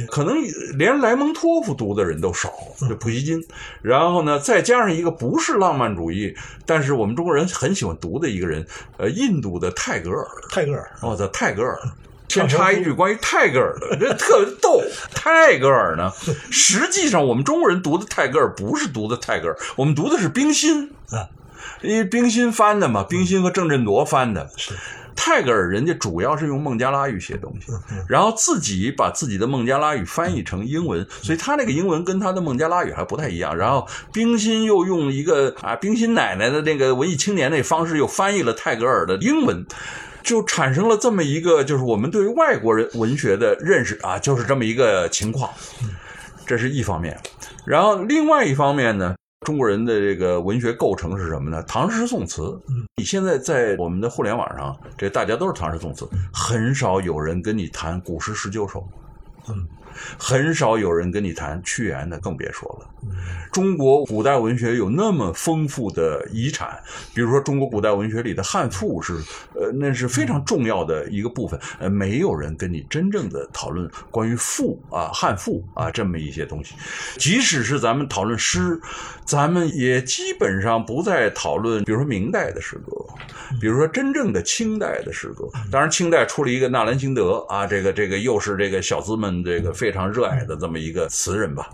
[0.08, 0.34] 可能
[0.76, 2.52] 连莱蒙托夫读的人都少。
[2.80, 3.40] 这普希金，
[3.82, 6.34] 然后呢，再加上一个不是浪漫主义，
[6.66, 10.26] 但是我们中国人很喜欢读的一个人，呃，印度的泰戈尔。
[10.50, 11.78] 泰戈尔，我操泰戈尔。
[12.28, 14.82] 先插一句关于泰戈尔的，这特别逗。
[15.14, 16.10] 泰戈尔呢，
[16.50, 21.28] 实际上我们中国人读的泰戈尔不是读的泰戈尔，我们读的是冰心啊，
[21.82, 24.50] 因为冰心翻的嘛，冰心和郑振铎翻的。
[24.56, 24.74] 是
[25.16, 27.70] 泰戈尔，人家主要是用孟加拉语写东西，
[28.08, 33.56] 然后自己把自己的孟加拉语翻译成英文，所以他那个英文跟他的孟加拉语还不太一样。
[33.56, 39.64] 然后冰心又用一个啊，冰心奶奶的那个文艺青年那方式又翻译了泰戈尔的英文。
[40.24, 45.50] 就产生了这么一个，就是我们对于外国人文学的认识啊，就是这么一个情况，
[46.46, 47.16] 这是一方面。
[47.64, 49.14] 然后另外一方面呢，
[49.46, 51.62] 中国人的这个文学构成是什么呢？
[51.64, 52.58] 唐诗宋词。
[52.96, 58.82] 你现在在我们的互联网上，这大家都是唐诗宋词，很少有人跟你谈古诗十九首。
[59.48, 59.68] 嗯。
[60.18, 62.88] 很少有人跟你谈屈原的，更别说了。
[63.52, 66.76] 中国古代文学有那么丰富的遗产，
[67.14, 69.14] 比如说中国古代文学里的汉赋是，
[69.54, 71.60] 呃，那是非常重要的一个部分。
[71.78, 76.74] 呃，没有人跟你真正的讨论关于赋啊、汉赋啊这么一些东西。
[77.16, 78.80] 即使是咱们讨论诗，
[79.24, 82.92] 咱们也基本上不再讨论，比如说明代的诗歌，
[83.60, 85.46] 比如说真正的清代的诗歌。
[85.70, 89.72] 当然，清代出了一个纳兰性德啊，这个这个又是这个小资们这个。
[89.84, 91.68] 非常热爱的这么一个词人吧，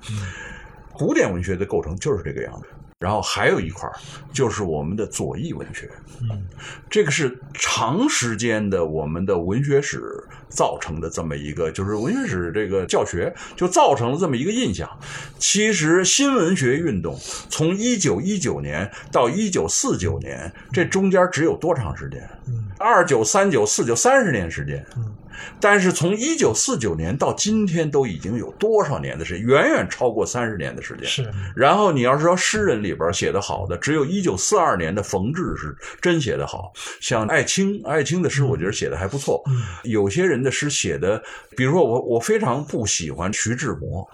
[0.92, 2.66] 古典文学的构成就是这个样子。
[2.99, 3.94] 然后还有一块儿
[4.33, 5.88] 就是我们的左翼文学，
[6.23, 6.42] 嗯，
[6.90, 10.03] 这个是长时间的我们的文学史
[10.49, 14.90] 造成的这么一个，就是文学史这个教学就造成了这么一个印象。
[15.38, 17.16] 其实新文学运动
[17.49, 22.29] 从一九一九年到一九四九年，这中间只有多长时间？
[22.49, 24.85] 嗯，二九、三九、四九，三十年时间。
[24.96, 25.14] 嗯。
[25.60, 29.46] 但是从一九四九年到今天，都已经有多少年的时间？
[29.46, 31.06] 远远超过三十年的时间。
[31.06, 31.30] 是。
[31.54, 36.72] 然后你要是说诗人里边写的好的，只有一九四二年的冯至是真写的好。
[37.00, 39.42] 像艾青，艾青的诗我觉得写的还不错。
[39.48, 39.62] 嗯。
[39.84, 41.22] 有些人的诗写的，
[41.56, 44.06] 比如说我，我非常不喜欢徐志摩。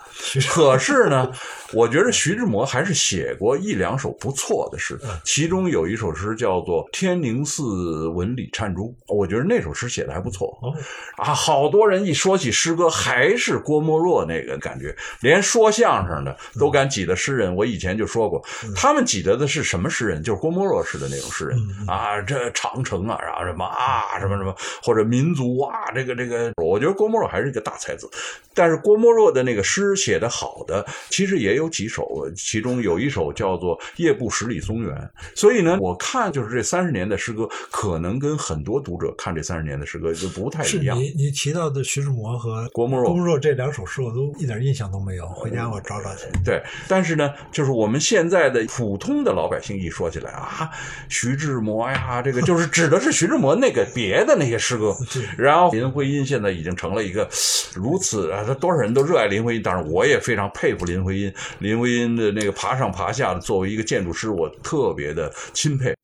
[0.48, 1.30] 可是呢，
[1.72, 4.98] 我觉得徐志摩还是写过一两首不错的诗。
[5.24, 10.48] 其中有一首诗叫做《天宁寺文理颤珠》，我觉得那首诗写的还不错。
[10.62, 10.74] 哦。
[11.16, 17.54] 啊，好多人一说起诗歌，还是郭沫若那个感觉，连说相声的都敢挤的诗人。
[17.54, 20.22] 我以前就说过，他们挤得的是什么诗人？
[20.22, 28.08] 就是郭沫若式的那种诗人啊，这长城啊，然后什么啊，什么什么，或者民族啊，这个这个，我觉得郭沫若还是一个大才子。
[28.52, 34.94] 但是郭沫若的那个诗写得好的，其实也有几首，其中有一首叫做《夜不十里松原》。
[35.34, 40.95] 所以呢，我看就是这三十年的诗歌，可能跟很多读者看这三十年的诗歌就不太一样。
[40.96, 46.26] 你你提到的徐志摩和郭沫若，郭沫若这两首诗我都一点印象都没有，回家我找找去。
[46.44, 50.70] 对，但是呢，就是我们现在的普通的老百姓一说起来啊，
[51.08, 54.94] 徐志摩呀，这个就是指的是徐志摩那个别的那些诗歌。
[55.36, 57.28] 然后林徽因现在已经成了一个
[57.74, 61.32] 如此啊，他多少人都热爱林徽因，当然我也非常佩服林徽因。
[61.58, 65.94] 林徽因的那个爬上爬下的，作为一个建筑师，我特别的钦佩。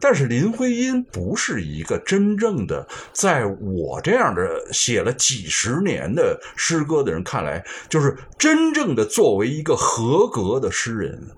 [0.00, 4.64] 但是林徽因不是一个真正的在我这样的。
[4.72, 11.28] 写了几十年的诗歌的人看来，就是真正的作为一个合格的诗人。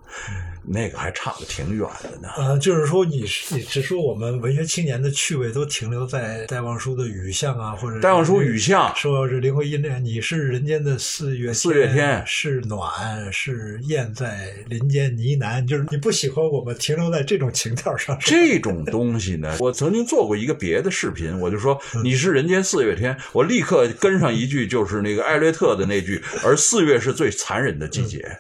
[0.67, 2.29] 那个还差得挺远的呢。
[2.37, 18.17] 呃，就是说，你你只说我们文学青年的趣味都停留在戴望舒的雨巷啊，或者戴望舒雨巷，说是林徽因那你是人间的四月四月天，是暖是燕在林间呢喃，就是你不喜欢我们停留在这种情调上。
[18.21, 28.37] 这种东西呢， 我曾经做过一个别的视频，我就说你是人间四月天，我立刻跟上一句，就是那个艾略特的那句，而四月是最残忍的季节。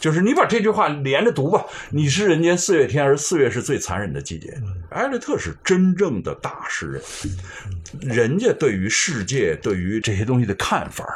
[0.00, 1.64] 就是你把这句话连着读吧。
[1.90, 4.58] 你是人间四月天，而四月是最残忍的季节。
[4.88, 6.86] 艾略特是真正的大诗
[8.00, 11.06] 人，人家对于世界、对于这些东西的看法，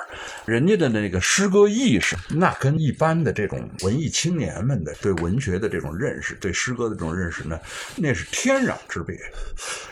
[0.44, 7.58] 人家的那个诗歌意识，那跟一般的这种文艺青年们的对文学的这种认识、对诗歌的这种认识呢，
[7.96, 9.18] 那是天壤之别。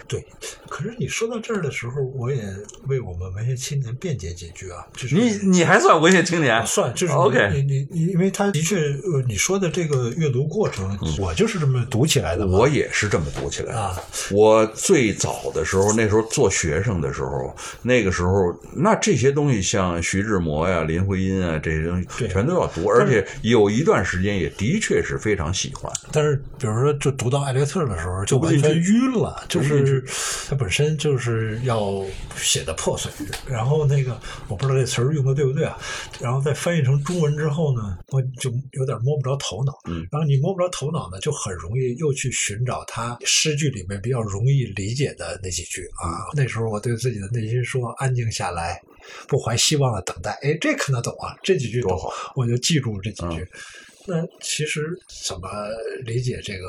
[0.06, 0.24] 对，
[0.68, 2.44] 可是你说到这儿的时候，我也
[2.86, 4.86] 为我们文学青年辩解几句啊。
[4.92, 6.64] 就是你你还算文学青年？
[6.66, 7.50] 算，就是 OK。
[7.54, 12.46] 你你你，因为他的确，呃，你说的这个阅读过程，我就是这么读起来的。
[12.46, 14.00] 我也是这么读起来的啊。
[14.30, 25.92] 我最早的时候，那时候做学生的时候，那个时候，那这些东西像徐志摩呀、林徽因啊这些东西，全都要读，而且有一段时间也的确是非常喜欢。
[26.10, 30.02] 但是，比如说，就读到艾略特的时候，就完全晕了，就是。
[30.48, 32.02] 他本身就是要
[32.36, 33.10] 写的破碎，
[33.46, 34.18] 然后那个
[34.48, 35.76] 我不知道这词儿用的对不对啊，
[36.20, 39.72] 然后再翻译成中文之后呢，我就有点摸不着头脑。
[39.88, 46.26] 嗯，然后你摸不着头脑呢，就很容易又去寻找他诗句里面比较容易理解的那几句啊。
[46.34, 48.80] 那时候我对自己的内心说：“安静下来，
[49.28, 51.98] 不怀希望的等待。”哎，这看得懂啊，这几句懂，
[52.34, 53.46] 我就记住这几句。
[54.04, 54.90] 那其实
[55.26, 55.48] 怎么
[56.04, 56.66] 理解这个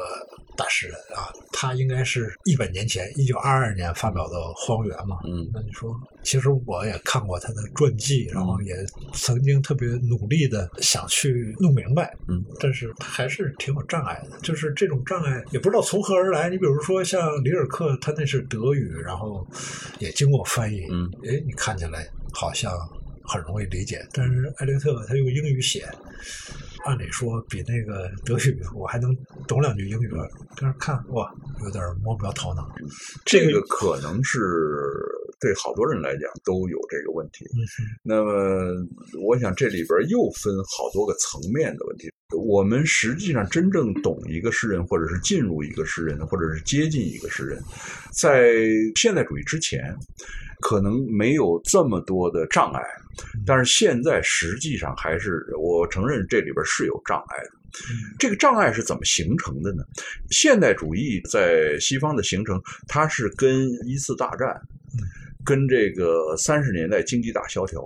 [0.55, 1.31] 大诗人啊？
[1.51, 5.17] 他应该是一百年前，一九二二年发表的《荒原》嘛。
[5.25, 8.75] 嗯，那你说，其实我也看过他的传记，然后也
[9.13, 12.13] 曾经特别努力的想去弄明白。
[12.27, 16.49] 嗯，但是他还是挺有障碍的，就是这种障碍也不知道从何而来。
[16.49, 19.45] 你比如说像里尔克，他那是德语，然后
[19.99, 20.85] 也经过翻译。
[20.91, 22.71] 嗯，哎，你看起来好像
[23.23, 25.87] 很容易理解，但是艾略特他用英语写。
[26.85, 29.15] 按理说比那个德语我还能
[29.47, 30.11] 懂两句英语，
[30.57, 31.33] 但是看哇，
[31.63, 32.69] 有点摸不着头脑。
[33.23, 34.37] 这个可能是
[35.39, 37.45] 对好多人来讲都有这个问题。
[38.03, 38.85] 那么，
[39.21, 42.11] 我想这里边又分好多个层面的问题。
[42.35, 47.63] 我们实际上真正懂一个诗人，或者是进入一个诗人，或者是接近一个诗人，
[48.11, 48.51] 在
[48.95, 49.95] 现代主义之前，
[50.59, 52.81] 可能没有这么多的障碍。
[53.45, 57.51] 但是现在实际上还是，我承认这里边是有障碍的。
[58.19, 59.83] 这个障碍是怎么形成的呢？
[60.29, 64.61] 现代主义在西方的形成，它是跟一次大战。
[65.45, 67.81] 跟这个三十年代经济大萧条，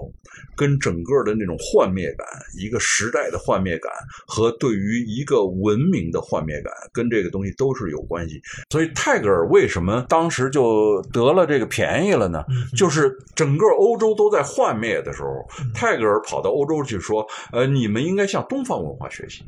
[0.55, 2.27] 跟整个的那种幻灭感，
[2.59, 3.91] 一个时代的幻灭感
[4.27, 8.39] 和对于一个文明的幻灭感，跟这个东西都是有关系。
[8.69, 12.43] 所以泰戈尔为什么当时就得了这个便宜了呢？
[12.75, 19.43] 就是整个欧洲都在幻灭的时候，泰戈尔跑到欧洲去说：“呃，你们应该向东方文化学习，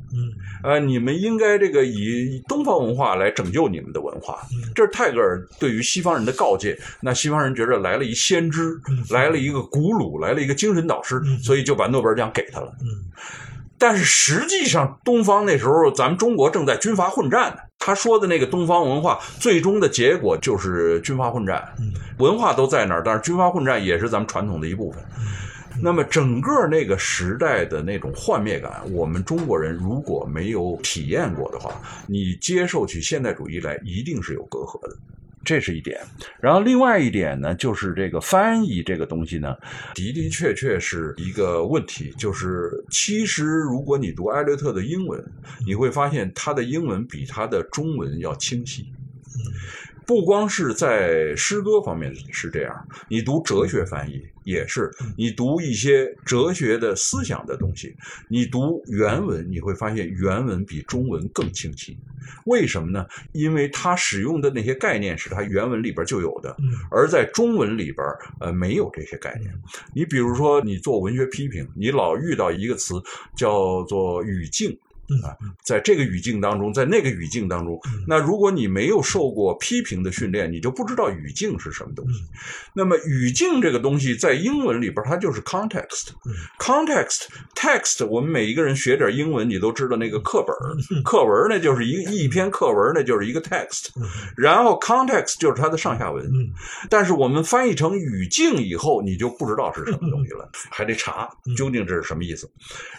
[0.64, 4.40] 呃，你们应该这个以东方文化来拯救你们的文化。”
[4.74, 6.76] 这是泰戈尔对于西方人的告诫。
[7.02, 7.99] 那西方人觉着来。
[8.00, 8.82] 了一先知，
[9.12, 12.74] 来了一个古鲁，来了一个精神导师，所以就把诺贝尔奖给他了。
[13.78, 17.58] 但是实际上，东方那时候，咱们中国正在军阀混战呢。
[17.78, 21.64] 他说的那个东方文化，最终的结果就是军阀混战。
[22.18, 25.02] 文化都在那儿，但是军阀混战也是咱们传统的一部分。
[25.82, 31.72] 那么，整个那个时代的那种幻灭感，我们中国人如果没有体验过的话，
[32.06, 34.98] 你接受起现代主义来，一定是有隔阂的。
[35.44, 36.00] 这是一点，
[36.42, 39.56] 然后另外一点呢，就是这个翻译这个东西呢，
[39.96, 42.14] 的的确确是一个问题。
[42.18, 45.24] 就是其实如果你读艾略特的英文，
[45.66, 48.92] 你会发现他的英文比他的中文要清晰。
[50.06, 57.96] 不光是在诗歌方面是这样，你读哲学翻译也是，你读一些哲学的思想的东西，
[58.28, 61.98] 你读原文，你会发现原文比中文更清晰。
[62.46, 63.06] 为什么呢？
[63.32, 66.56] 因为它使用的那些概念是它原文里边就有的，
[66.92, 68.06] 而在中文里边
[68.40, 69.52] 呃没有这些概念。
[69.94, 72.96] 你比如说，你做文学批评，你老遇到一个词
[73.36, 74.78] 叫做语境。
[75.24, 75.34] 啊，
[75.66, 82.22] 在这个语境当中，在那个语境当中，那如果你没有受过批评的训练，你就不知道语境是什么东西。
[82.76, 88.06] 那么语境这个东西在英文里边，它就是 context，context，text。
[88.06, 90.56] 我们每一个人学点英文，你都知道那个课本
[91.04, 93.88] 课文呢就是一一篇课文呢就是一个 text，
[94.38, 96.24] 然后 context 就是它的上下文。
[96.88, 102.48] 但是我们翻译成语境以后，你就不知道是什么东西了，还得查究竟这是什么意思。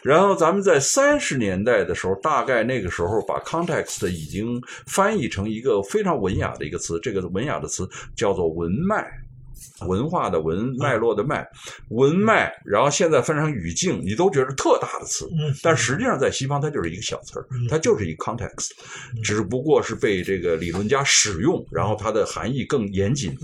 [0.03, 1.95] 然后咱们在三十年代的。
[2.01, 7.87] 时候大概那个时候，把 context 已经翻译成一个非常文雅的一个词，这个文雅的词
[8.17, 9.05] 叫做文脉。
[9.87, 11.47] 文化的文脉络的脉，
[11.89, 15.29] 文脉，然后现在分成语境，你都觉得特大的词，
[15.63, 18.71] 但实际上在西方它就是一个小词儿，它就是一个 context，
[19.23, 23.37] 只不过是被这个理论家使用，然后它的含义更严谨。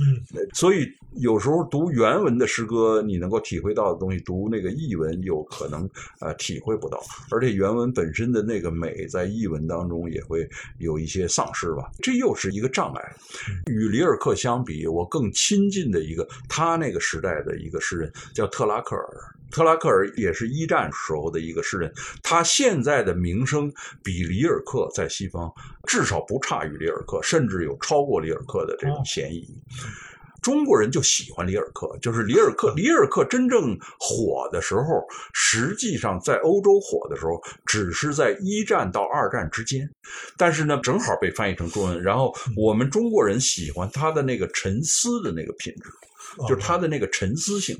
[0.52, 5.88] 所以有时候读原文的诗歌，你能够体会到的东西，读那个译文有可能
[6.20, 10.46] 呃体会不到，而且原文本身的那个美在译文当中也会
[10.78, 13.02] 有一些丧失吧，这又是一个障碍。
[13.66, 16.25] 与里尔克相比，我更亲近的一个。
[16.48, 19.08] 他那个时代的一个诗人叫特拉克尔，
[19.50, 21.92] 特拉克尔也是一战时候的一个诗人。
[22.22, 23.72] 他现在的名声
[24.02, 25.52] 比里尔克在西方
[25.86, 29.46] 至少不差于里尔克，甚至有超过里尔克的这种嫌疑。
[30.42, 32.72] 中国人就喜欢里尔克，就是里尔克。
[32.76, 39.90] 里尔克真正火的时候，实际上在欧洲火的时候，只是在一战到二战之间。
[40.36, 45.90] 但是呢，正好被翻译成中文，然后我们中国人喜欢他的那个沉思的那个品质。
[46.48, 47.76] 就是他的那个沉思性，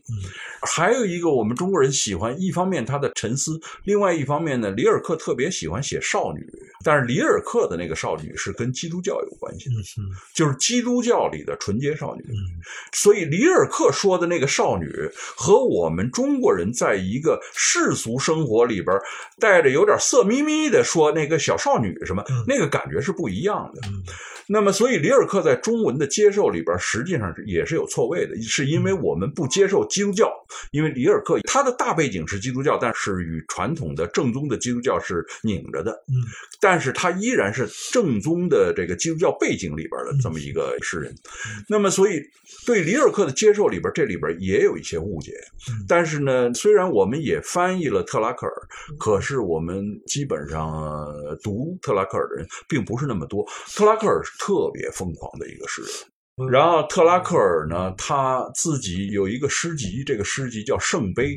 [0.63, 6.47] 还有一个我们中国人喜欢，一方面他的沉思，另外一方面呢，里尔克特别喜欢写少女，
[6.85, 9.77] 但是里尔克的那个少女是跟基督教有关系的，
[10.35, 12.25] 就是基督教里的纯洁少女，
[12.93, 14.91] 所以里尔克说的那个少女
[15.37, 18.97] 和我们中国人在一个世俗生活里边
[19.39, 23.83] 带着有点色眯眯的说那个小少女什么，那个感觉是不一样的。
[24.49, 30.33] 那么，所以里尔克在中文的接受里边，实际上是也是有错位的，是因为我们不接受基督教。
[30.71, 35.91] 因为里尔克他的大背景是基督教，但是与传统的正宗的基督教是拧着的。
[36.09, 36.15] 嗯，
[36.61, 41.13] 但是他依然是正宗的这个基督教背景里边的这么一个诗人。
[41.69, 42.23] 那么，所以
[42.65, 45.33] 对里尔克的接受里边，这里边也有一些误解。
[45.89, 48.53] 但是呢，虽然我们也翻译了特拉克尔，
[48.97, 51.05] 可是我们基本上
[51.43, 53.45] 读特拉克尔的人并不是那么多。
[53.75, 54.23] 特拉克尔。
[54.39, 61.29] 特别疯狂的一个诗人，然后特拉克尔呢，他自己有一个诗集，这个诗集叫《圣杯》，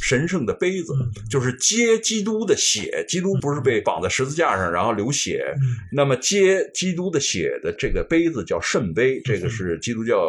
[0.00, 0.94] 神圣的杯子，
[1.30, 3.04] 就是接基督的血。
[3.06, 5.54] 基督不是被绑在十字架上，然后流血，
[5.92, 10.26] 那么接基督的血的这个杯子叫圣杯，这个是基督教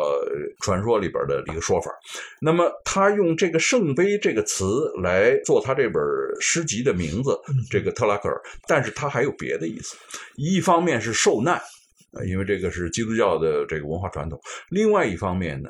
[0.60, 1.90] 传说里边的一个说法。
[2.42, 4.66] 那么他用这个圣杯这个词
[5.02, 6.04] 来做他这本
[6.42, 7.40] 诗集的名字，
[7.72, 9.96] 这个特拉克尔，但是他还有别的意思，
[10.36, 11.62] 一方面是受难。
[12.26, 14.40] 因为这个是基督教的这个文化传统。
[14.70, 15.70] 另外一方面呢，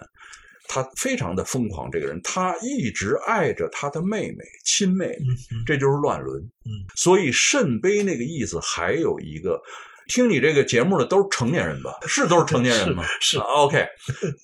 [0.67, 1.89] 他非常的疯狂。
[1.91, 5.25] 这个人他一直爱着他的妹妹，亲妹妹，
[5.65, 6.41] 这就是乱伦。
[6.95, 9.61] 所以圣杯那个意思还有一个
[10.07, 11.97] 听你这个节目的都是成年人吧？
[12.07, 13.03] 是都是成年人吗？
[13.19, 13.37] 是。
[13.37, 13.85] OK，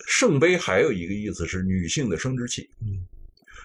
[0.08, 2.70] 圣杯还有一个意思是女性的生殖器。
[2.82, 3.08] 嗯。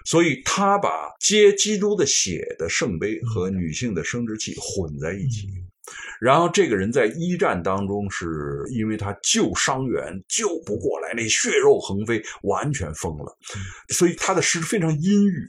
[0.05, 5.49] 所以他把接基督的血的圣杯和女性的生殖器混在一起。
[6.21, 13.37] 然后这个人在一战当中是因为他救伤员救不过来，那血肉横飞，完全疯了，
[13.89, 15.49] 所以他的诗非常阴郁，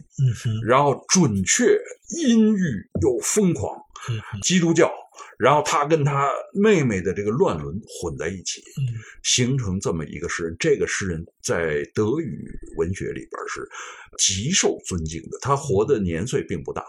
[0.66, 1.80] 然后准确、
[2.10, 2.62] 阴郁
[3.02, 3.76] 又疯狂，
[4.42, 4.92] 基督教。
[5.38, 8.64] 然后他跟他妹妹的这个乱伦混在一起，
[9.24, 10.56] 形成这么一个诗人。
[10.60, 13.68] 这个诗人在德语文学里边是
[14.18, 15.38] 极受尊敬的。
[15.42, 16.84] 他活的年岁并不大。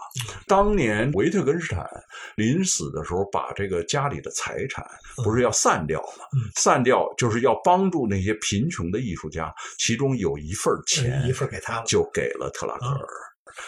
[0.47, 1.87] 当年维特根斯坦
[2.35, 4.85] 临死的时候，把这个家里的财产
[5.23, 6.25] 不是要散掉吗？
[6.55, 13.07] 散掉就是要帮助那些贫穷的艺术家，其中有一份钱，一份给他，就给了特拉克尔。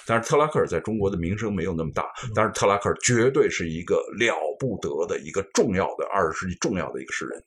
[0.05, 7.43] 但是特拉克尔在中国的名声没有那么大，但是特拉克尔绝对是一个了不得的一个重要的二十世纪重要的一个诗人。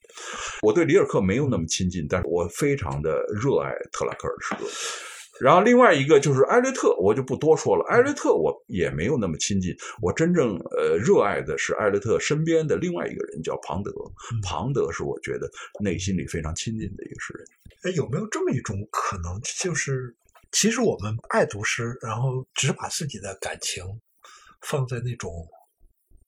[0.62, 4.70] 我对里尔克没有那么亲近，但是我非常的热爱特拉克尔的诗歌。
[5.38, 7.84] 然后另外一个就是艾略特，我就不多说了。
[7.90, 13.92] 艾略特我也没有那么亲近，我真正呃热爱的是艾略特身边的另外一个人，叫庞德。
[14.42, 15.46] 庞德是我觉得
[15.84, 17.46] 内心里非常亲近的一个诗人。
[17.82, 20.16] 哎，有没有这么一种可能，就是？
[20.52, 23.84] 其实我们爱读诗，然后只把自己的感情
[24.62, 25.46] 放在那种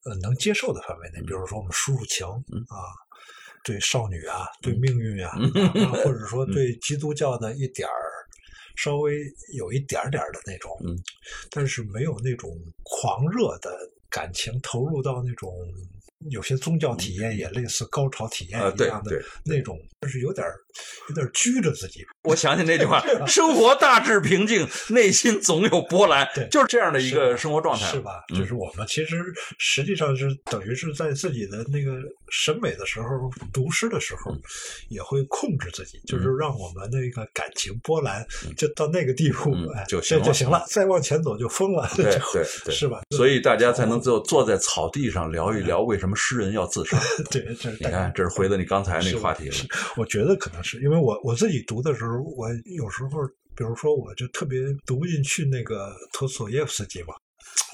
[0.04, 2.26] 呃能接受的范围内，比如说我们抒抒情
[2.68, 2.76] 啊，
[3.64, 5.32] 对少女啊，对命运啊，
[6.04, 8.12] 或者说 对基督教的一点儿
[8.76, 9.18] 稍微
[9.56, 10.70] 有一点点的那种，
[11.50, 12.50] 但是没有那种
[12.82, 13.70] 狂热的
[14.10, 15.50] 感情投入到那种。
[16.30, 20.44] 有些宗教体验也类似高潮体验一样的那种，就是有点
[21.08, 22.04] 有点拘着自己。
[22.24, 28.24] 我想起那句话： “生活大致平静，内心总有波澜。”就是这样的一个生活状态，是吧？
[28.36, 29.22] 就是我们其实
[29.58, 31.96] 实际上是等于是在自己的那个
[32.30, 33.08] 审美的时候，
[33.52, 34.32] 读诗的时候
[34.88, 40.64] 也会控制自己，就是让我们那个感情波澜就到那个地步，哎，就行就行了。
[40.68, 42.04] 再往前走就疯了， 对
[42.64, 43.00] 对，是吧？
[43.16, 46.07] 所以大家才能坐坐在草地上聊一聊为什么。
[46.08, 46.98] 什么诗人要自杀？
[47.30, 49.56] 对，这你看，这是回到你刚才那个话题了。
[49.94, 57.12] 我觉得可能是因为我我自己读的时候，我有时候，比如说，我就特别读不进去那个托索耶夫斯基嘛。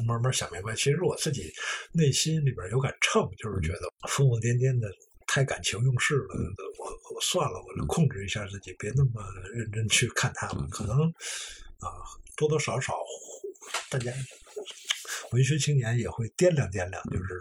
[0.01, 1.53] 我慢慢想明白，其实我自己
[1.93, 4.91] 内心里边有杆秤，就是觉得疯疯癫癫的，
[5.29, 6.35] 太感情用事了。
[6.81, 9.23] 我我算了，我控制一下自己，别那么
[9.55, 10.69] 认真去看他们。
[10.71, 11.03] 可能
[11.79, 11.87] 啊，
[12.37, 12.95] 多多少少
[13.89, 14.13] 大家。
[15.33, 17.41] 文学青年也会掂量掂量，就是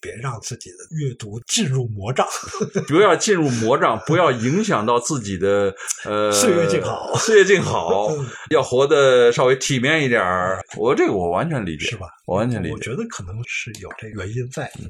[0.00, 2.26] 别让自己的阅读进入魔障，
[2.86, 5.74] 不要进入魔障，不要影响到自己的
[6.04, 8.08] 呃 岁月静好，岁月静好，
[8.50, 10.60] 要活得稍微体面一点儿。
[10.76, 12.08] 我这个我完全理解，是吧？
[12.26, 12.72] 我完全理解。
[12.74, 14.70] 我觉得可能是有这原因在。
[14.78, 14.88] 嗯，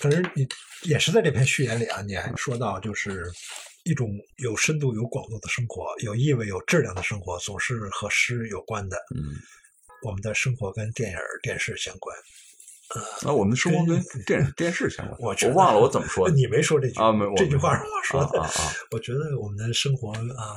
[0.00, 0.46] 可是你
[0.82, 3.24] 也是在这篇序言里啊，你还说到，就是
[3.84, 8.96] 一种有深度、有广度的生活，有意味、有质量的生活，总是和诗有关的。
[9.14, 9.36] 嗯。
[10.04, 12.16] 我们的生活跟电影、电视相关，
[13.26, 15.18] 啊，我们的生活跟电电视相关。
[15.20, 17.12] 我我忘了我怎么说的， 你没说这句啊？
[17.12, 18.72] 没，这句话是我说的啊啊！
[18.90, 20.56] 我觉得我们的生活啊，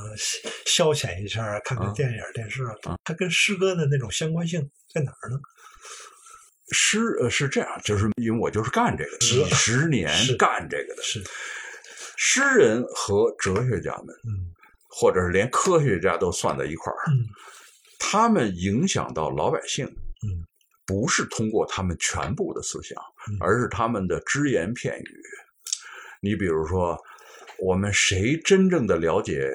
[0.65, 2.63] 消遣一下，看看电影、电视，
[3.03, 4.61] 它跟诗歌的那种相关性
[4.93, 5.37] 在哪儿呢？
[6.71, 11.23] 诗呃是这样，就是因为我就是干这个几十年干这个的，是
[12.17, 14.49] 诗人和哲学家们，嗯，
[14.89, 17.25] 或者是连科学家都算在一块儿，嗯。
[17.97, 20.45] 他们影响到老百姓，嗯，
[20.85, 23.01] 不是通过他们全部的思想，
[23.39, 25.21] 而是他们的只言片语。
[26.21, 26.97] 你比如说，
[27.59, 29.49] 我们谁真正的了解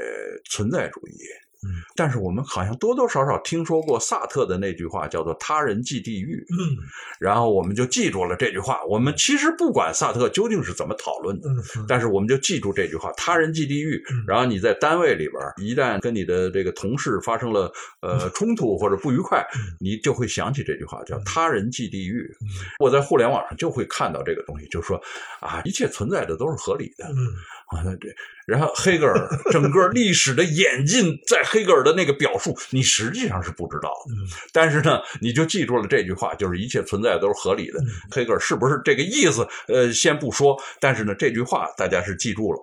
[0.51, 1.19] 存在主义？
[1.63, 6.43] 嗯，但是我们好像多多少少听说过萨特的那句话，叫做“他人即地狱”。
[6.51, 6.77] 嗯，
[7.19, 8.83] 然后我们就记住了这句话。
[8.85, 11.49] 我们其实不管萨特究竟是怎么讨论的，
[11.87, 14.03] 但是我们就记住这句话：“他人即地狱”。
[14.27, 19.47] 然后你在单位里边，一旦跟你的这个同事发生了呃冲突或者不愉快，
[19.79, 22.35] 你就会想起这句话，叫“他人即地狱”。
[22.81, 24.99] 我在互联网上就会看到这个东西，就是说
[25.41, 27.07] 啊，一切存在的都是合理的。
[27.11, 27.35] 嗯。
[27.73, 28.09] 完了，这
[28.47, 34.15] 然后黑格尔整个历史的演进，在黑格尔的那个表述，你实际上是不知道的。
[34.53, 37.81] 但是呢，你就记住了这句话，就是一切存在都是合理的。
[38.11, 39.47] 黑格尔是不是这个意思？
[39.69, 42.59] 呃，先不说，但是呢，这句话大家是记住了。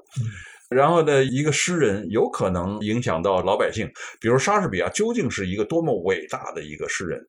[0.69, 3.89] 然后呢，一个诗人有可能影响到老百姓，
[4.19, 7.25] 比如莎士比亚究竟是一个多么伟大的一个诗人，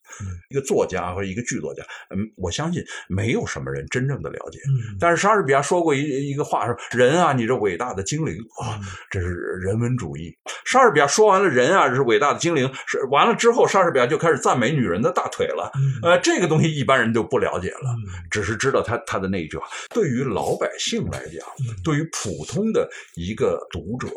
[0.50, 1.82] 一个作家或者一个剧作家？
[2.10, 4.58] 嗯，我相信没有什么人真正的了解。
[4.98, 9.28] 但是莎士比亚说过一一个话说：“人啊，你这伟大的精灵啊，这是
[9.62, 10.36] 人文主义。”
[10.66, 15.70] 莎士比亚说完了“人啊，是伟大的精灵”，是完了之后，莎士比亚就开始赞美女人的大腿了。
[16.02, 17.94] 呃，这个东西一般人就不了解了，
[18.30, 19.66] 只是知道他他的那一句话。
[19.94, 21.46] 对于老百姓来讲，
[21.84, 22.88] 对于普通的。
[23.14, 24.08] 一个读者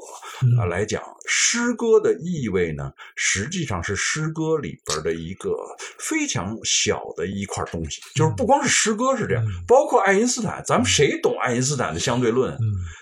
[0.59, 5.55] 啊来讲，诗歌的意味呢，实际上是诗歌里边的一个
[5.99, 8.01] 非常小的一块东西。
[8.15, 12.57] 就是不光是诗歌是这样，包括爱因斯坦，咱们谁懂爱因斯坦的相对论？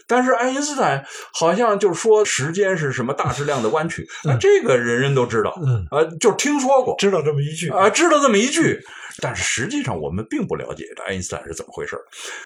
[0.07, 5.51] 但是爱因斯坦好像就是说时间是什么大质量的弯曲，啊，这个人人都知道，
[5.91, 8.83] 啊，就听说过，知道这么一句啊，知道这么一句。
[9.21, 11.97] 但是实际上我们并不了解这爱因斯坦是怎么回事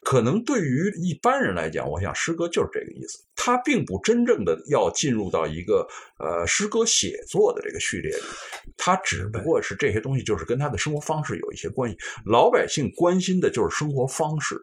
[0.04, 3.24] 可能对于一般人来讲，我想诗歌就是这个意思。
[3.36, 8.24] 他并不真正的要进入到一个呃诗歌写作的这个序列里，
[8.78, 11.98] 他只不过是这些东西就是跟他的生活方式有一些关系。
[12.26, 14.56] 老百姓关心的就是生活方式，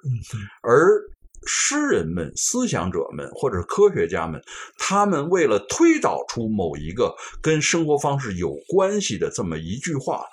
[0.62, 1.02] 而。
[1.46, 4.42] 诗人们、思想者们或者科学家们，
[4.78, 10.24] 他们为了推导出某一个跟生活方式有关系的这么一句话，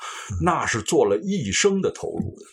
[0.42, 2.46] 那是做了一生的投入的。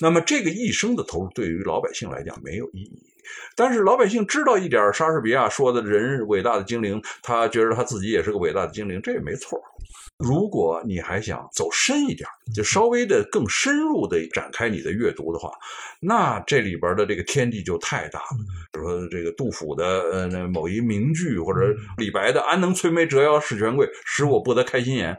[0.00, 3.02] 那么，这个一生的投入对于老百姓来讲没有意义。
[3.56, 9.60] 但是老百姓知道一点莎士比亚说的人伟大的精灵，他觉得他自己也是个伟大的精灵，这也没错。
[10.18, 15.52] 如果你还想走深一点，就稍微的更深入的展开你的阅读的话，
[16.00, 18.26] 那这里边的这个天地就太大了。
[18.72, 25.16] 比如说这个杜甫的呃某一名句，或者李白的“安能摧眉折腰事权贵，使我不得开心颜”。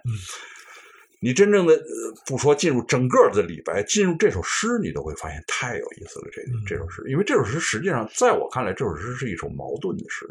[1.21, 1.77] 你真正的
[2.25, 6.29] 不说进入整个的李白，进入这首诗，你都会发现太有意思了。
[6.31, 10.25] 这这首诗，因为这首诗实际上在我看来，这首诗是一首矛盾的诗，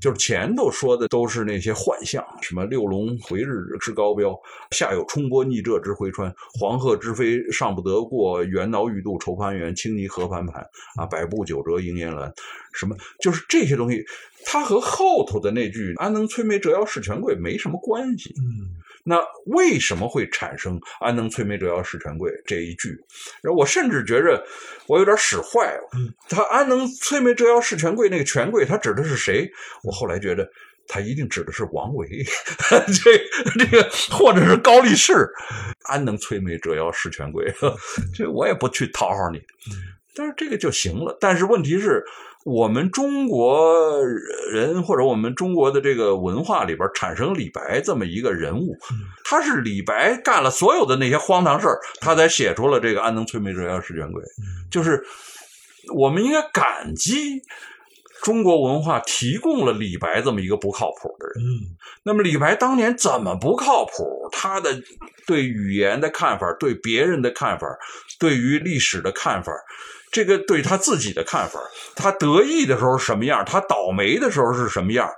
[0.00, 4.36] 就是前头说的都是那些幻象，什么六龙回日之高标，
[4.72, 10.66] 下有冲波逆浙之回川，黄鹤之飞尚不得过，猿猱欲度愁攀援，青泥何盘盘
[10.96, 12.32] 啊，百步九折莺燕兰，
[12.72, 14.04] 什么就是这些东西，
[14.44, 18.34] 它和后头的那句安能摧眉折腰事权贵没什么关系。
[18.38, 18.81] 嗯。
[19.04, 22.90] 那为什么会产生“安能摧眉折腰事权贵”这一句？
[23.42, 24.40] 然后我甚至觉着
[24.86, 25.82] 我有点使坏了。
[26.28, 29.50] 他“安能摧眉折腰事权贵”那个权贵，他指的是谁？
[29.82, 30.48] 我后来觉得
[30.86, 32.08] 他一定指的是王维，
[33.02, 33.18] 这
[33.58, 35.28] 这个或者是高力士。
[35.90, 37.52] “安能摧眉折腰事权贵
[38.14, 39.42] ”，这我也不去讨好你，
[40.14, 41.16] 但是这个就行了。
[41.20, 42.04] 但是问题是。
[42.44, 44.04] 我们中国
[44.50, 48.76] 人或者我们中国的这个文化里边产生李白这么一个人物，
[49.24, 54.22] 他是李白干了所有的那些荒唐事儿，他才写出了这个“安能摧眉折腰事权贵”。
[54.70, 55.04] 就是
[55.94, 57.40] 我们应该感激
[58.22, 61.44] 中国文化提供了李白这么一个不靠谱的人。
[62.04, 64.28] 那么李白当年怎么不靠谱？
[64.30, 64.80] 他的
[65.26, 67.66] 对语言的看法，对别人的看法，
[68.18, 69.52] 对于历史的看法。
[70.10, 71.58] 这个对他自己的看法，
[71.96, 75.08] 他得意的时候什么样，他倒霉的时候是什么样，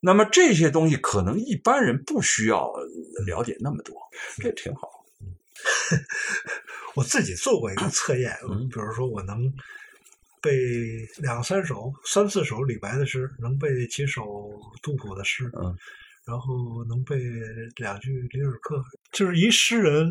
[0.00, 2.72] 那么这些东西可能一般人不需要
[3.26, 3.94] 了解那么多，
[4.38, 4.88] 这挺好。
[6.94, 8.34] 我自己做过一个测验，
[8.72, 9.52] 比如说我能
[10.48, 10.52] 背
[11.18, 14.22] 两三首、三四首李白的诗，能背几首
[14.82, 15.76] 杜甫的诗，嗯，
[16.24, 17.16] 然后能背
[17.76, 18.82] 两句李尔克，
[19.12, 20.10] 就是一诗人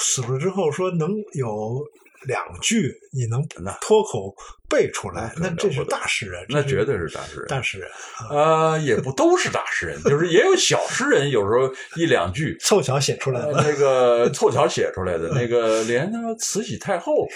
[0.00, 1.84] 死了之后说能有。
[2.26, 3.46] 两句你能
[3.80, 4.34] 脱口
[4.68, 7.46] 背出来，那这是大诗人，那绝对是大诗人。
[7.48, 7.88] 大诗人
[8.30, 17.26] 啊，也不都是大诗人，就是也有小诗人，有时候一两句 凑巧写出来的，那个凑巧写出来的那个，连他妈慈禧太后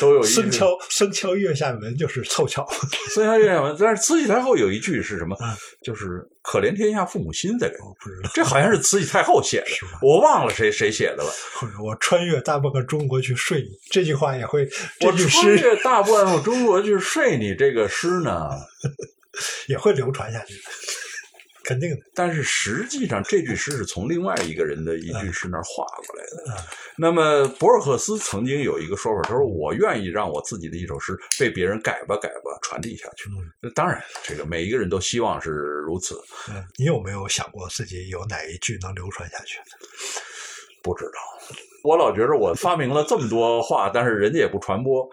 [0.00, 2.66] 都有一声敲生敲月下门，就是凑巧
[3.14, 3.76] 生敲月下门。
[3.78, 5.36] 但是慈禧太后有一句是什么？
[5.82, 7.76] 就是可怜天下父母心，在这，
[8.34, 9.66] 这好像是慈禧太后写的，
[10.02, 11.30] 我忘了谁谁写的了。
[11.82, 14.68] 我穿越大半个中国去睡你，这句话也会。
[15.06, 18.50] 我穿越大半个中国去睡你，这个诗呢，
[19.68, 20.54] 也会流传下去，
[21.64, 21.96] 肯定的。
[22.14, 26.64] 但是实际上，这句诗是从另外一个人的一句诗那儿画过来的。
[26.96, 33.30] 那么博尔赫斯曾经有一个说法，他说：“我愿意让我自己的一首诗被别人改吧改吧传递下去。”
[33.62, 36.20] 那当然，这个每一个人都希望是如此。
[36.76, 39.58] 你有没有想过自己有哪一句能流传下去？
[40.82, 41.39] 不知道。
[41.82, 45.08] 我老觉着我发明了这么多话，但是人家也不传播。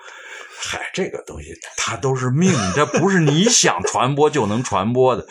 [0.60, 5.26] 嗨，这个东西它都是命，这不是你想传播就能传播的。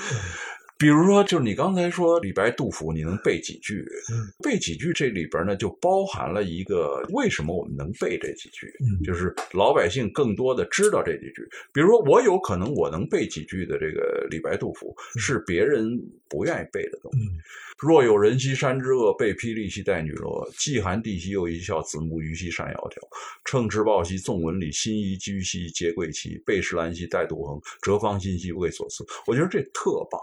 [0.79, 3.85] 比如说，就是你刚才说李白、杜甫，你能背几句？
[4.13, 11.49] 嗯，背几句这里边呢，就包含了一个为什么我们能背这几句，嗯就是老百姓更多的知道这几句。
[11.73, 15.99] 比如说，我有可能我能背几句的这个李白、杜甫，是别人
[16.29, 17.21] 不愿意背的东西。
[17.21, 17.41] 嗯
[17.79, 20.51] 若有人兮山之阿，被霹雳兮带女萝。
[20.57, 22.97] 既含地兮又一笑，子木鱼兮山窈窕。
[23.45, 26.39] 乘之抱兮纵纹理，辛夷居兮结桂旗。
[26.47, 29.05] 背石兰兮带杜衡，折芳心兮为所思。
[29.27, 30.19] 我觉得这特棒。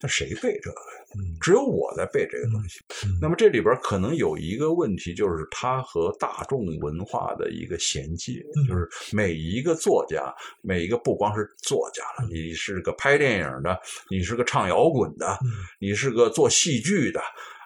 [0.00, 0.76] 那谁背这个
[1.40, 2.80] 只有我在背这个东西。
[3.06, 13.78] 嗯那么这里边可能有一个问题，就是它和大众文化的一个衔接，嗯就是每一个作家，每一个不光是作家了，你是个拍电影的，
[14.10, 17.20] 你是个唱摇滚的，嗯你是个做戏剧的。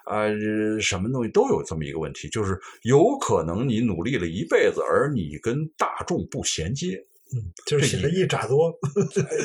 [0.04, 6.98] 啊、呃什么东西都有这么一个问题，就是有可能你努力了一辈子，而你跟大众不衔接，
[7.34, 8.72] 嗯，就是写了一扎多，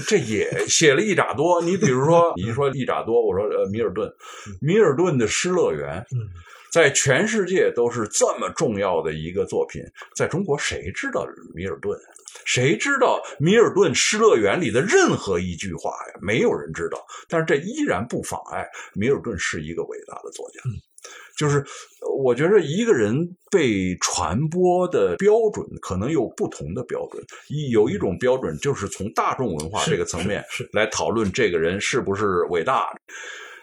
[0.07, 1.61] 这也写了一扎多。
[1.61, 4.11] 你比如说，你说一扎多，我说呃，米尔顿，
[4.61, 6.29] 米尔顿的《失乐园》，嗯
[6.71, 9.79] 在全世界都是这么重要的一个作品，
[10.15, 11.23] 在中国谁知道
[11.53, 11.95] 米尔顿？
[12.45, 16.19] 谁知道米尔顿《失乐园》里的任何一句话呀？
[16.19, 16.97] 没有人知道。
[17.29, 20.61] 但是这依然不妨碍米尔顿是一个伟大的作家。
[21.43, 23.13] 就是呃我觉得一个人
[23.51, 32.87] 被传播的标准可能有不同的标准，一有一种标准就是从大众文化这个层面来讨论这个人是不是伟大。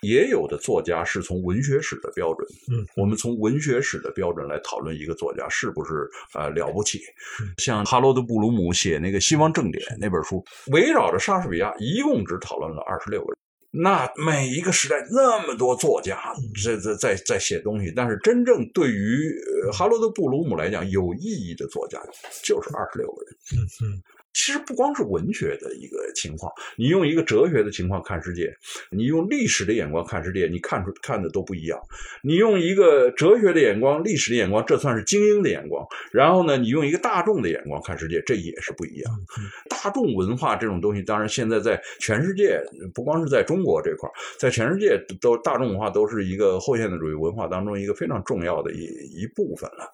[0.02, 6.98] 也有的作家是从文学史的标准，嗯，我们从文学史的标准来讨论一个作家是不是呃了不起。
[7.38, 13.36] 嗯像哈罗德·布鲁姆写那个《西方正典》那本书，围绕着莎士比亚，一共只讨论了二十六个人。
[13.72, 16.18] 那每一个时代那么多作家
[16.64, 19.32] 在在在在写东西，但是真正对于
[19.72, 22.00] 哈罗德·布鲁姆来讲有意义的作家
[22.42, 23.36] 就是二十六个人。
[23.52, 24.02] 嗯嗯
[24.32, 28.52] 其实不光是文学的一个情况，你用一个哲学的情况看世界，
[28.90, 31.78] 你用历史的眼光看世界，你看出看的都不一样。
[32.22, 35.84] 你用一个哲学的眼光、历史的眼光，这算是精英的眼光。
[36.12, 39.12] 然后呢，你用一个大众的眼光看世界，这也是不一样。
[39.38, 42.60] 嗯大众文化这种东西，当然现在在全世界，
[42.94, 48.84] 不光是在中国这块儿，在全世界都大众文化都是一个后现代主义文化当中一个非常重要的一
[49.22, 49.90] 一部分了。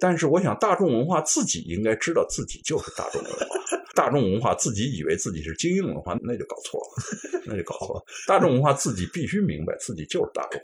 [0.00, 3.46] 但是我想，大众文化自己应该知道自己就是大众文化。
[3.94, 8.04] 大众文化自己以为自己是精英文化，那就搞错了， 那就搞错了。
[8.26, 10.60] 大众文化自己必须明白自己就是大众。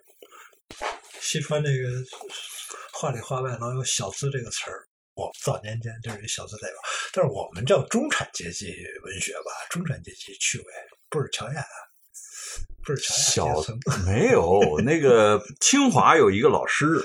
[1.21, 1.89] 西川这个
[2.93, 4.87] 话里话外老有“小资”这个词儿。
[5.15, 6.77] 我早年间就是一小资代表，
[7.13, 10.65] 但是我们叫中产阶级文学吧，中产阶级趣味，
[11.11, 11.63] 不是乔亚，
[12.83, 13.77] 不是乔亚小。
[14.07, 16.99] 没有那个清华有一个老师，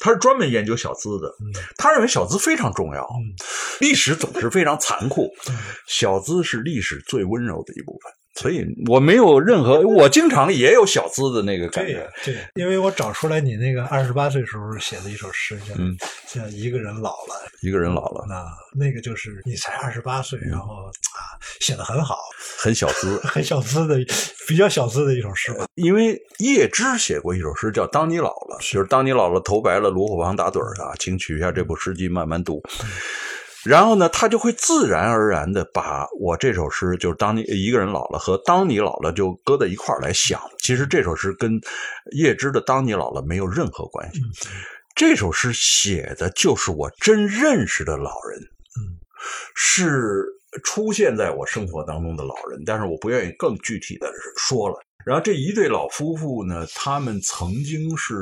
[0.00, 3.02] 他是专门研究小资的，嗯他认为小资非常重要。
[3.02, 3.34] 嗯
[3.80, 8.12] 历史总是非常残酷，嗯小资是历史最温柔的一部分。
[8.34, 12.10] 所以我没有任何，我经常也有小资的那个感觉这个。
[12.24, 15.96] 这个，因为我找出来你那个二十八岁时候写的一首诗，叫嗯
[16.28, 17.48] 叫一个人老了。
[17.62, 18.44] 一个人老了，那
[18.78, 21.20] 那个就是你才二十八岁，然后啊
[21.58, 22.16] 写的很好，
[22.58, 23.18] 很小资。
[23.26, 23.96] 很小资的，
[24.46, 25.66] 比较小资的一首诗吧。
[25.74, 32.62] 因为叶芝写过一首诗叫《当你老了》，就是当你老了头白了，炉火旁打盹儿啊，请取下这部诗集慢慢读。
[33.68, 40.40] 然后呢，他就会自然而然的把我这首诗，就是当你一个人老了和当你老了就搁在一块儿来想。
[40.58, 41.60] 其实这首诗跟
[42.12, 44.22] 叶芝的当你老了没有任何关系。
[44.94, 48.96] 这首诗写的就是我真认识的老人，嗯，
[49.54, 50.24] 是
[50.64, 54.76] 出现在我生活当中的老人，但是我不愿意更具体的说了。
[55.04, 58.14] 然后这一对老夫妇呢，他们曾经是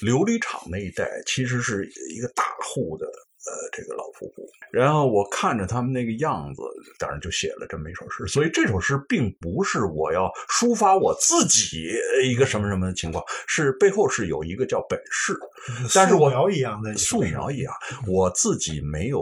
[0.00, 3.04] 琉璃厂那一带，其实是一个大户的
[3.46, 4.48] 呃这个老夫妇。
[4.70, 6.62] 然后我看着他们那个样子，
[6.98, 8.26] 当然就写了这么一首诗。
[8.26, 11.90] 所以这首诗并不是我要抒发我自己
[12.24, 15.34] 一个什么什么的情况，是背后是有一个叫本事。
[15.94, 17.72] 但是我素描一样的素描一样，
[18.06, 19.20] 我自己没有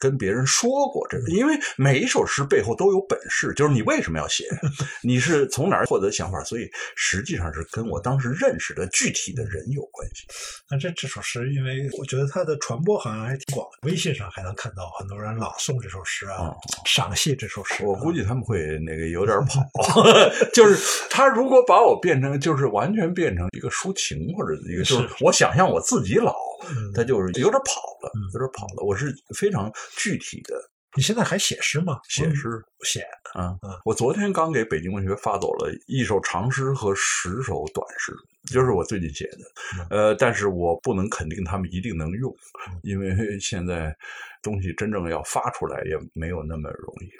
[0.00, 4.44] 跟别人说过这个，因为每一首诗背后都有本事，就是你为什么要写，
[5.04, 10.26] 你是从哪儿获得想法，所以实际上是跟我当时认识的具体的人有关系。
[10.70, 17.86] 那这这首诗，因为我觉得它的传播好像还挺广，微信上还能看到很多人朗诵这首诗啊，哦赏析这首诗啊。
[17.86, 19.60] 我估计他们会那个有点跑，
[20.54, 26.49] 就是他如果把我变成，就是完全变成一个抒情或者一个，就是是我想象我自己老，嗯
[26.94, 28.84] 他就是有点跑了嗯，有点跑了。
[28.84, 30.54] 我是非常具体的
[30.96, 32.00] 你现在还写诗吗？
[32.08, 32.48] 写诗。
[32.84, 33.00] 写，
[33.34, 38.12] 啊嗯，我昨天刚给北京文学发走了一首长诗和十首短诗，
[38.50, 42.34] 就是我最近写的，呃，但是我不能肯定他们一定能用，
[42.82, 43.94] 因为现在
[44.42, 47.10] 东西真正要发出来也没有那么容易。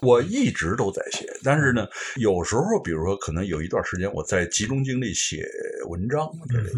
[0.00, 1.86] 我一直都在写，但是呢，
[2.16, 5.46] 有时候比如说可能有一段时间我在集中精力写
[5.88, 6.28] 文章，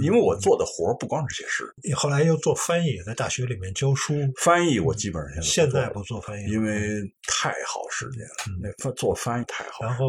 [0.01, 9.85] 因为我做的活不光是写诗，你后来又做翻译，在大学里面教书，翻译我基本上现在不做翻译，因为太耗时间了，那做翻译太好。
[9.85, 10.07] 然后。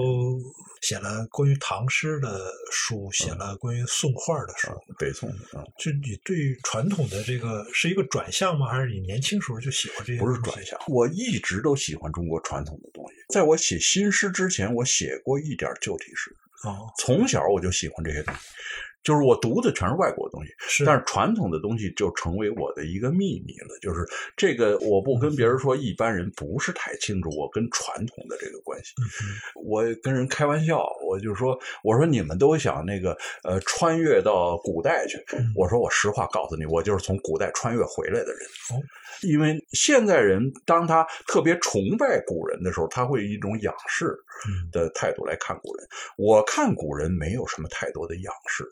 [0.81, 4.69] 写了关于唐诗的书，写了关于宋画的书，
[4.99, 5.65] 北宋啊。
[5.79, 8.67] 就你对传统的这个是一个转向吗？
[8.67, 10.19] 还是你年轻时候就喜欢这些？
[10.19, 13.15] 不是转向，我一直都喜欢中国传统的东西。
[13.29, 16.31] 在我写新诗之前，我写过一点旧体诗。
[16.63, 18.41] 哦，从小我就喜欢这些东西。
[19.05, 23.77] 就是我读的全是外国的东西，是，但是传统的东西就成为我的一个秘密了。
[23.79, 24.03] 就是
[24.35, 28.95] 这个，我不跟别人说，一般人不是太清楚我跟传统的这个关系。
[29.63, 35.23] 我跟人开玩笑，我就说，我说你们都想那个呃穿越到古代去，
[35.55, 38.41] 我说我实话告诉你，我就是从古代穿越回来的人。
[38.71, 38.81] 哦，
[39.21, 44.17] 因为现在人当他特别崇拜古人的时候，他会以一种仰视
[44.71, 45.87] 的态度来看古人。
[46.17, 48.65] 我看古人没有什么太多的仰视。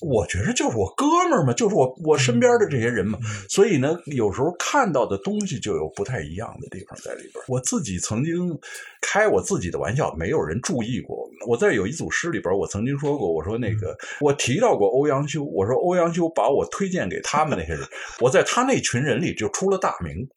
[0.00, 3.18] 我觉得就是我哥们儿嘛，就是我我身边的这些人嘛，
[3.48, 7.44] 所以呢，有时候看到的东西就有不太一样的地方在里边。
[7.48, 8.58] 我自己曾经
[9.00, 11.28] 开我自己的玩笑，没有人注意过。
[11.46, 17.82] 我在有一组诗里边，我曾经说过，我说那个我提到过欧阳修，我说欧阳修把我推荐给他们那些人，
[18.20, 20.28] 我在他那群人里就出了大名。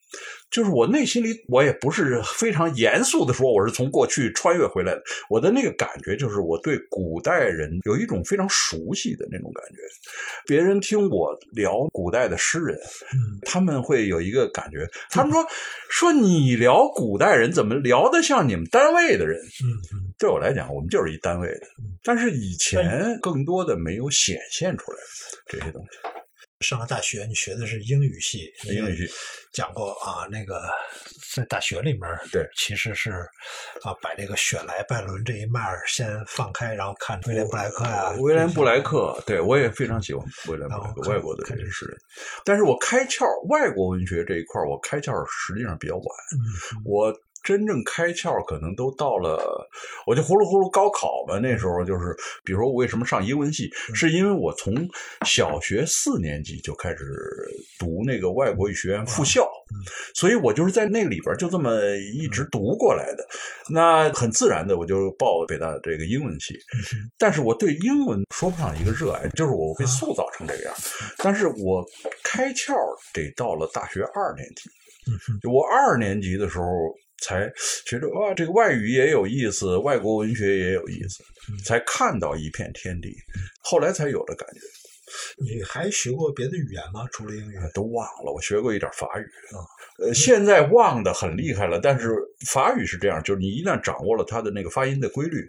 [0.50, 5.02] 就是我内心里，我也不是非常严肃的说，我是从过去穿越回来的。
[5.28, 9.78] 我的那个感觉就是，我对古代人有一种非常熟悉的那种感觉。
[10.46, 12.78] 别人听我聊古代的诗人，
[13.42, 15.46] 他们会有一个感觉，他们说
[15.90, 19.38] 说你聊古代人，怎么聊得像你们单位的人？
[20.18, 21.66] 对我来讲，我们就是一单位的。
[22.02, 24.98] 但是以前更多的没有显现出来
[25.46, 26.17] 这些东西。
[26.60, 28.52] 上了大学，你学的是英语系。
[28.64, 29.12] 英语系
[29.52, 30.68] 讲过啊，那个
[31.34, 32.02] 在大学里面，
[32.32, 33.12] 对，其实是
[33.82, 38.10] 啊，把这个雪莱、拜伦这一脉先放开，然后看威廉布莱克呀。
[38.18, 41.96] 威廉布莱克，对我也非常喜欢威廉布莱克，外国的这些诗人。
[42.44, 46.04] 但是我开窍，外国文学这一块，我开窍实际上比较晚。
[46.84, 47.14] 我。
[47.44, 49.68] 真正开窍可能都到了，
[50.06, 51.38] 我就呼噜呼噜高考吧。
[51.38, 52.14] 那时候就是，
[52.44, 54.74] 比如说我为什么上英文系，是因为我从
[55.24, 57.04] 小学四年级就开始
[57.78, 59.48] 读那个外国语学院附校，
[60.14, 61.80] 所以我就是在那里边就这么
[62.14, 63.26] 一直读过来的。
[63.70, 66.54] 那很自然的，我就报北大这个英文系。
[67.16, 70.74] 但是我对英文说不上一个热爱，就是我被塑造成这个样。
[71.18, 71.84] 但是我
[72.22, 72.74] 开窍
[73.14, 74.68] 得到了大学二年级，
[75.48, 76.64] 我二年级的时候。
[77.20, 77.52] 才
[77.86, 81.22] 觉得哇，这个外语也有意思，外国文学也有意思，
[81.64, 83.14] 才看到一片天地，
[83.62, 84.60] 后来才有的感觉。
[85.38, 87.06] 你还学过别的语言吗？
[87.10, 88.30] 除了英语，都忘了。
[88.30, 89.24] 我学过一点法语
[89.56, 89.56] 啊，
[90.04, 91.80] 呃，现在忘的很厉害了。
[91.80, 92.14] 但是
[92.46, 95.46] 法语是这样，就是你一旦掌握了它的那个发音的规律，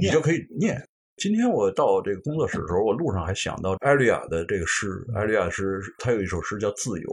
[0.00, 0.80] 你就可以念。
[1.16, 4.86] 今天我到这个工作室的时候，我路上还想到艾丽亚的这个诗。
[5.16, 7.08] 艾丽亚诗，他有一首诗叫《自由》。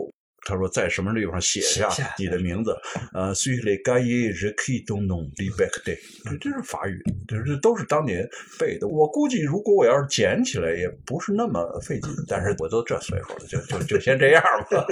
[0.48, 2.74] 他说，在什么地方写下你的名字？
[3.14, 8.26] 呃，所以嘞，该也是可以动动 l back day，这这是法语，这这都是当年
[8.58, 8.88] 背的。
[8.88, 12.10] 我估计，如果我要是捡起来，也不是那么费劲。
[12.30, 14.42] 但是我都这岁数了，就就就先这样
[14.72, 14.86] 吧。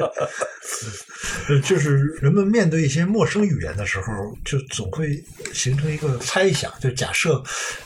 [1.64, 7.42] 就是人们面对一些陌生语言的时候，就总会形成一个猜想，就假设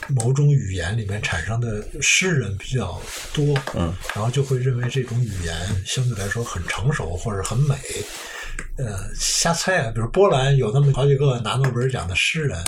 [0.08, 3.00] 某种语言里面产生的诗人比较
[3.32, 5.54] 多，嗯，然后就会认为这种语言
[5.86, 7.59] 相对来说很成熟，或者很。
[7.68, 7.76] 美，
[8.76, 12.58] 呃，瞎猜啊，比如波兰有那么好几个拿诺贝尔奖的诗人，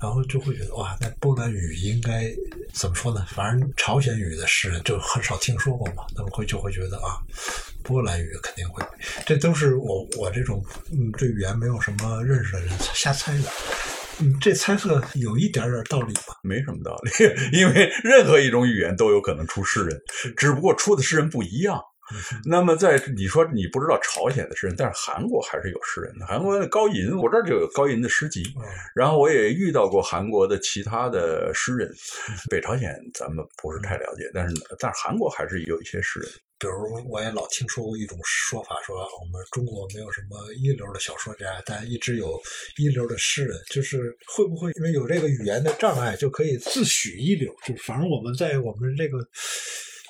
[0.00, 2.30] 然后就会觉得哇，那波兰语应该
[2.72, 3.26] 怎么说呢？
[3.30, 7.18] 反正朝鲜语的诗人就很少听说过嘛，他们会就会觉得啊，
[7.82, 8.84] 波兰语肯定会，
[9.26, 13.44] 这都是我我这种嗯对语言没有什么认识的人瞎猜的。
[14.20, 16.38] 嗯，这猜测有一点点道理吧？
[16.44, 17.10] 没什么道理，
[17.58, 20.00] 因为任何一种语言都有可能出诗人，
[20.36, 21.80] 只不过出的诗人不一样。
[22.44, 26.26] 那么，在你说你不知道朝鲜的诗人，但是韩国还是有诗人的。
[26.26, 28.42] 韩国的高银，我这儿就有高银的诗集。
[28.94, 31.90] 然后我也遇到过韩国的其他的诗人。
[32.50, 36.28] 北朝鲜咱们不是太了解，但是但是韩国还是有一些诗人。
[36.58, 42.40] 比如我也老听说过一种说法，说我们中国没有什么一流的小说家，但一直有
[42.76, 43.58] 一流的诗人。
[43.70, 47.54] 就是会不会因为有这个语言的障碍，就可以自诩一流？
[47.64, 49.18] 就反正我们在我们这个。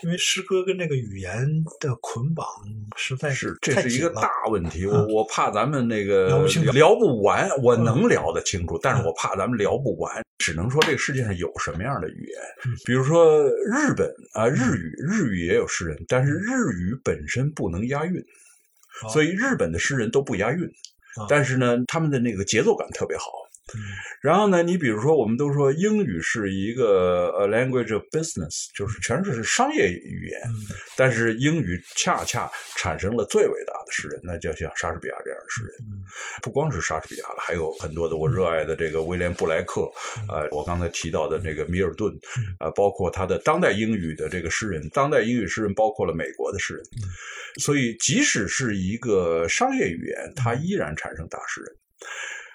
[0.04, 2.46] 因为诗歌跟这个语言的捆绑
[2.94, 4.86] 实在是这是一个大问题。
[4.86, 10.22] 我我怕咱们那个聊不完，我能聊得清楚，但是我怕咱们聊不完。
[10.38, 12.38] 只能说这个世界上有什么样的语言，
[12.84, 18.22] 比如说日本啊，日语，日语也有诗人，但是日语本身不能押韵，
[19.10, 20.70] 所以日本的诗人都不押韵。
[21.28, 23.24] 但是呢，他们的那个节奏感特别好。
[24.20, 30.40] 然后呢，你比如说，我们都说英语是一个呃 language of business，就是全是商业语言。
[30.96, 35.74] 但是英语恰恰产生了最伟大的诗人，那就像莎士比亚这样的诗人。
[36.42, 39.90] 不光是莎士比亚了，还有很多的我热爱的这个威廉布莱克，
[40.28, 42.12] 呃，我刚才提到的这个米尔顿，
[42.60, 46.84] 呃，包括他的当代英语的这个诗人，当代英语诗人包括了美国的诗人。
[47.60, 51.76] 所以，即使是一个商业语言，它依然产生大诗人。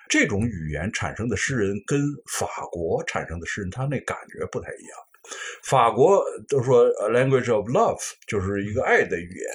[0.09, 4.97] 这种语言产生的诗人跟法国产生的诗人，他那感觉不太一样。
[5.63, 9.45] 法国都说 language of love 就是一个爱的语言，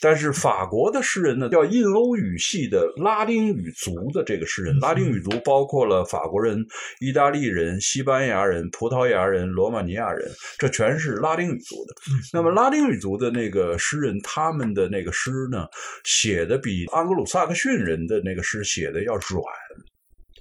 [0.00, 6.66] 但是法国的诗人呢，叫印欧语系的拉丁语族的这个诗人，拉丁语族包括了法国人、
[6.98, 10.28] 意大利人、西班牙人、葡萄牙人、罗马尼亚人，
[10.58, 11.94] 这全是拉丁语族的。
[12.32, 15.68] 那么拉丁语族的那个诗人，他们的那个诗呢，
[16.04, 19.44] 写的比安格鲁萨克逊人的那个诗写的要软。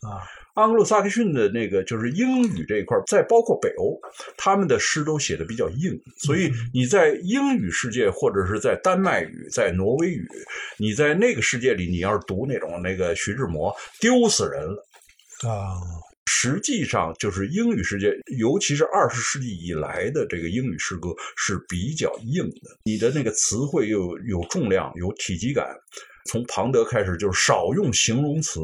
[0.02, 0.26] 啊，
[0.56, 4.00] 安格鲁萨克逊的那个就是英语这一块，再包括北欧，
[4.36, 10.28] 他们的诗都写的比较硬，所以你在英语世界或者是在丹麦语、在挪威语，
[10.78, 14.86] 你在那个世界里，你要是读那种那个徐志摩，丢死人了
[15.48, 15.78] 啊！
[16.26, 25.76] 实际上，就是英语世界，尤其是二十世纪以来的这个英语诗歌是比较硬的，你的那个词汇又有重量、有体积感。
[26.26, 28.60] 从庞德开始就是少用形容词。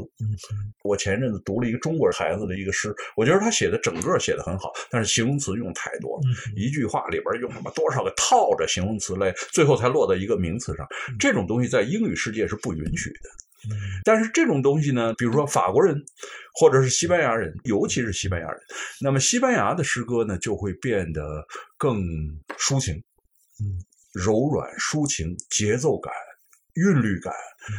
[0.84, 6.22] 我前阵子读了一个中国孩子的一个诗，我觉得他写的整个写的很好，但是形容词用太多了，
[6.56, 10.88] 一句话里边用什么多少个套着形容词来，最后才落到一个名词上。
[11.20, 13.30] 这种东西在英语世界是不允许的。
[14.06, 16.02] 但是这种东西呢，比如说法国人
[16.54, 18.60] 或者是西班牙人，尤其是西班牙人，
[19.02, 21.46] 那么西班牙的诗歌呢就会变得
[21.78, 22.00] 更
[22.58, 22.96] 抒情，
[23.60, 23.82] 嗯，
[24.14, 26.14] 柔软、抒情、节奏感。
[26.78, 27.34] 韵律感，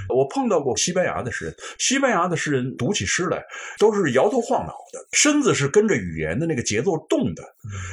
[0.08, 3.42] 我碰到过西班牙的诗人，西班牙的诗人读起诗来
[3.78, 7.42] 都是摇头晃脑的，身子是跟着语言的那个节奏动的。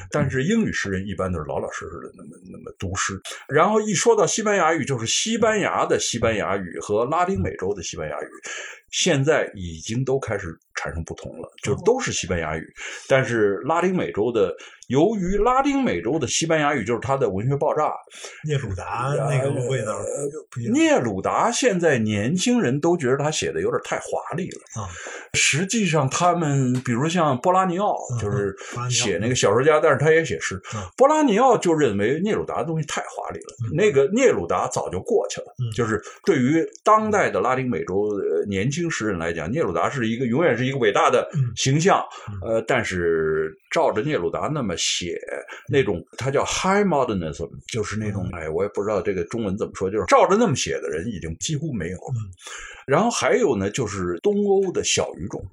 [0.10, 3.20] 但是英语诗人一般都是老老实实的那么那么读诗。
[3.48, 8.28] 然后一说到西班牙语，就是西班牙的西班牙语和拉丁美洲的西班牙语，
[8.96, 12.66] 现在已经都开始产生不同了，就是都是西班牙语，
[13.10, 14.56] 但是拉丁美洲的。
[14.88, 17.92] 由于拉丁美洲的西班牙语就是它的文学爆炸，
[18.48, 20.00] 聂鲁达那个味道。
[20.72, 24.86] 聂鲁达现在年轻人都觉得他写的有点太华丽了啊。
[25.34, 28.56] 实际上，他们比如像波拉尼奥，就是
[28.88, 30.62] 写那个小说家，但是他也写诗。
[30.96, 33.74] 波拉尼奥就认为聂鲁达的东西太华丽了。
[33.74, 35.48] 那个聂鲁达早就过去了。
[35.76, 38.08] 就是对于当代的拉丁美洲
[38.48, 42.02] 年轻诗人来讲，聂鲁达是一个永远是一个伟大的形象。
[42.42, 44.74] 呃，但是照着聂鲁达那么。
[44.78, 45.20] 写
[45.68, 52.14] 那种，他叫 High Modernism，就是那种，哎，我也不知道这个中文怎么说，就是照着那么写的人已经几乎没有了。
[52.86, 55.44] 然后还有呢，就是东欧的小语种，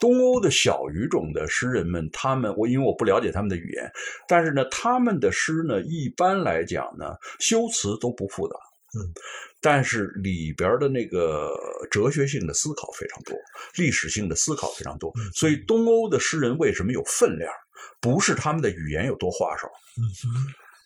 [0.00, 3.88] 东欧的小语种的诗人们，他们我因为我不了解他们的语言，
[4.26, 8.56] 但是呢，他们的诗呢，一般来讲呢，修辞都不复杂，
[8.96, 9.12] 嗯，
[9.60, 11.52] 但是里边的那个
[11.90, 13.36] 哲学性的思考非常多，
[13.76, 17.52] 历史性的思考非常多，所以东欧的诗人为什么有分量？
[18.00, 19.66] 不是他们的语言有多花哨，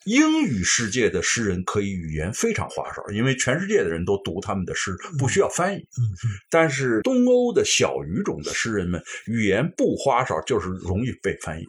[0.04, 5.84] 英语世界的诗人可以语言非常花哨，因为全世界的人都读他们的诗，不需要翻译。
[6.48, 11.64] 但是东欧的小语种的诗人们语言不花哨，就是容易被翻译。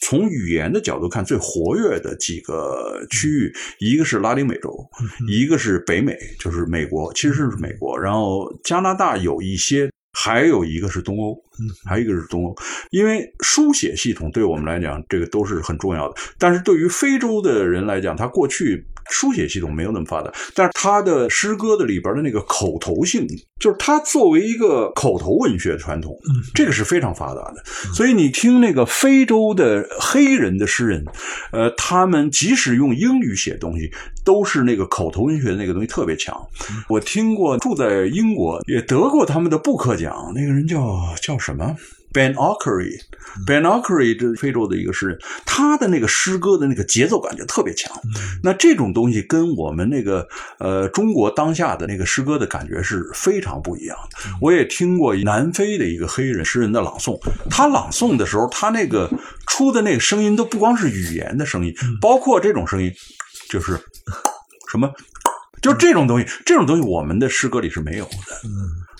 [0.00, 4.74] 从语言的角度看，最活跃的几个区域，一个是拉丁美洲，
[5.28, 9.90] 一个是北美，就是美国，其实是美国，然后加拿大有一些。
[10.16, 11.53] 还有一个是东欧，嗯，
[11.84, 12.54] 还有一个是东欧，
[12.90, 16.14] 因为书写系统对我们来讲，这个都是很重要的。
[16.38, 23.26] 但是对于非洲的人来讲，他过去书写系统没有那么发达，但是他的诗歌的里边的那个口头性，
[23.60, 26.16] 就是他作为一个口头文学传统，
[26.54, 27.62] 这个是非常发达的。
[27.94, 31.04] 所以你听那个非洲的黑人的诗人，
[31.52, 33.90] 呃，他们即使用英语写东西。
[34.24, 36.34] 都是那个口头文学的那个东西特别强。
[36.88, 41.76] 我听过住在英国也得过他们的布克奖，那个人叫叫什么
[42.12, 42.98] ？Ben Okry。
[43.46, 47.92] Ben Okry 这是非洲的一个诗人，他的那个诗歌的那个节奏感就特别强。
[48.42, 50.26] 那这种东西跟我们那个
[50.58, 54.30] 呃中国当下的那个诗歌的感觉是非常不一样的。
[54.40, 57.20] 我也听过南非的一个黑人诗人的朗诵，
[57.50, 59.10] 他朗诵的时候，他那个
[59.46, 62.90] 出的那个声音都不光是语言的声音，包括这种声音。
[63.46, 63.78] 就是
[64.68, 64.90] 什么，
[65.60, 68.10] 就这种东西，这种东西我们的诗歌里是没有的。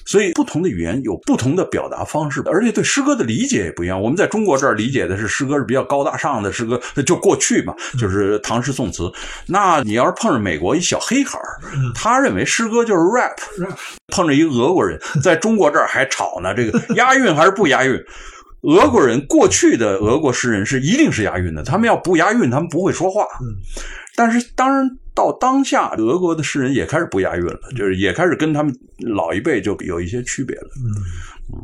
[0.04, 0.06] 嗯。
[0.06, 4.00] 所以，不同的语言有不同的表达方式，而且对诗歌的理解也不一样。
[4.00, 9.10] 我们在中国这儿理解的是诗歌是比较高大上的诗歌，就过去嘛，就是唐诗宋词。
[9.46, 11.58] 那你要是碰上美国一小黑孩儿，
[11.94, 13.32] 他认为诗歌就是 rap。
[14.08, 17.98] 碰着一个俄国人，在中国这儿还吵呢，这个 押韵还是不押韵？
[18.62, 23.26] 俄国人过去的俄国诗人是一定是押韵的，他们要不押韵，他们不会说话。
[24.14, 24.98] 但是当然。
[25.16, 30.68] 到当下，俄国的诗人也开始不押韵了，就是也开始跟他们老一辈就有一些区别了。
[30.74, 31.62] 嗯，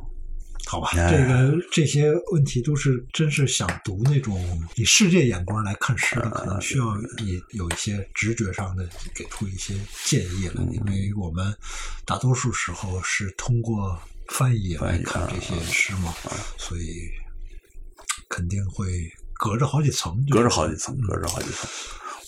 [0.69, 4.41] 好吧，这个这些问题都是真是想读那种
[4.77, 9.75] 以世界眼光来看诗的，可能需要你有一些直觉上的给出一些
[10.05, 11.53] 建议了，因为我们
[12.07, 16.15] 大多数时候是通过翻译来看这些诗嘛，
[16.57, 17.11] 所以
[18.29, 21.69] 肯定会隔着好几层，隔着好几层，隔着好几层。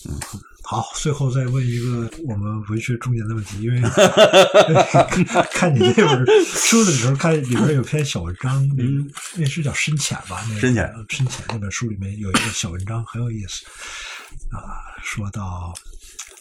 [0.09, 0.19] 嗯。
[0.65, 3.81] 好，最后再问一个我们文学中间的问题，因为
[5.51, 10.41] 看你那本书的时候，看里边有篇小文章，嗯，那是叫《深浅》吧？
[10.49, 13.65] 那深浅，深浅那本书里面有一个小文章很有意思，
[14.51, 15.73] 啊，说到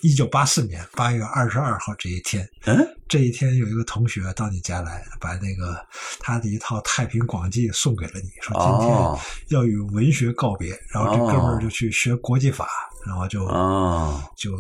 [0.03, 5.85] 一九八四年八月二十二号这一天，嗯，这一天有一个同学到你家来，把那个
[6.21, 8.89] 他的一套《太平广记》送给了你，说今天
[9.49, 12.69] 要与文学告别，然后这哥们儿就去学国际法。
[13.07, 14.57] 然后就啊，就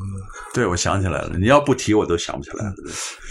[0.53, 1.38] 对，我想起来了。
[1.38, 2.74] 你要不提，我都想不起来了。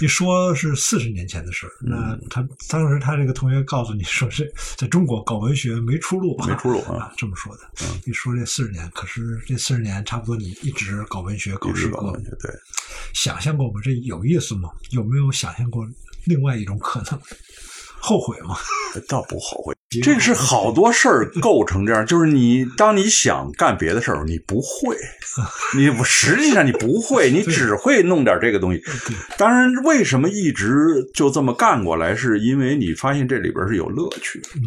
[0.01, 7.61] 一说是四十年前的事儿，那他当时他这个同学告诉你说是在中国搞文学没出路，没出路 啊，这么说的。
[8.05, 12.51] 一说这四十年，可是这四十年差不多你一直搞文学，搞诗歌，对。
[13.13, 13.81] 想象过吗？
[13.83, 14.69] 这有意思吗？
[14.91, 15.85] 有没有想象过
[16.25, 17.19] 另外一种可能？
[17.99, 18.55] 后悔吗？
[19.07, 19.75] 倒不后悔。
[19.99, 24.95] 这是好多事儿构成这样，就是你当你想干别的事儿，你不会，
[25.75, 28.81] 你实际上你不会，你只会弄点这个东西。
[29.37, 30.69] 当然，为什么一直
[31.13, 34.41] 就这么干过来，是因为你发现这里边是有乐趣。
[34.55, 34.61] 嗯，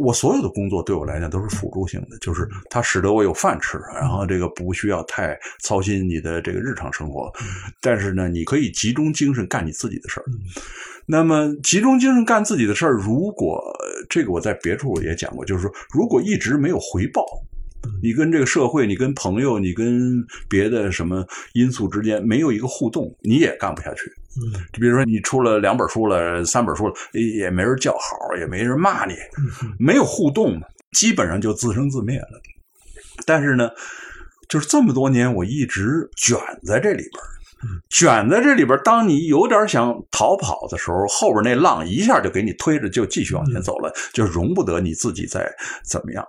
[0.00, 7.32] 我所有的工作对我来讲都是辅助性的，就是它使得我有饭吃，然后这个不需要太操心你的这个日常生活。
[7.80, 10.24] 但是呢，你可以集中精神干你自己的事儿。
[11.10, 13.58] 那么集中精神干自己的事儿，如果
[14.10, 17.24] 这个我在别处也讲过，就是说，如果一直没有回报，
[18.02, 24.02] 你跟这个社会、你跟朋友、你跟别的什么因素之间没有一个互动，你也干不下去。
[24.36, 29.14] 嗯，就比如说你出了两本书了、三本书了，也没人叫好，也没人骂你，
[29.78, 30.60] 没有互动，
[30.92, 32.42] 基本上就自生自灭了。
[33.24, 33.70] 但是呢，
[34.46, 37.12] 就是这么多年，我一直卷在这里边。
[37.90, 45.50] 卷在这里边，当你有点想逃跑的时候，后边那浪一下就给你推着，就继续往前走了，就容不得你自己再
[45.84, 46.24] 怎么样。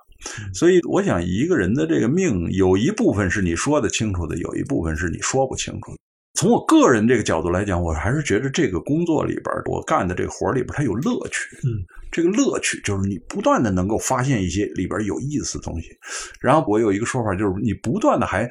[0.53, 5.97] 所以，我想一个人的这个命，有一部分是你说的清楚的，有一部分是你说不清楚的。
[6.40, 11.58] 从我个人这个角度来讲，我还是觉得这个工作里边，我干的这个活里边，它有乐趣。
[11.66, 11.84] 嗯。
[12.12, 15.90] 这个乐趣就是你不断的能够发现一些里边有意思的东西，
[16.42, 18.50] 然后我有一个说法，就是你不断的还，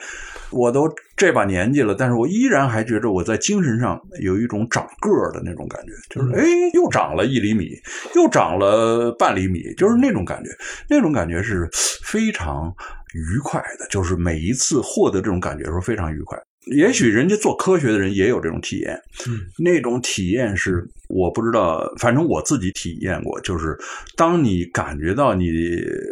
[0.50, 7.70] 我都这把年纪了，但是我依然还觉得我在精神上有一种长个儿的那种感觉，就是哎，又长了一厘米，
[8.14, 10.50] 又长了半厘米，就是那种感觉，
[10.88, 11.68] 那种感觉是
[12.04, 12.72] 非常
[13.14, 16.38] 愉快的，就是每一次获得这种感觉的时候非常愉快。
[16.70, 23.76] 也许人家做科学的人也有这种体验，嗯，那种体验是我不知道，反正我自己体验过，就是
[24.16, 25.50] 当你感觉到你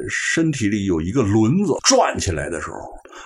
[0.08, 2.78] 身体里有一个轮子转起来的时候。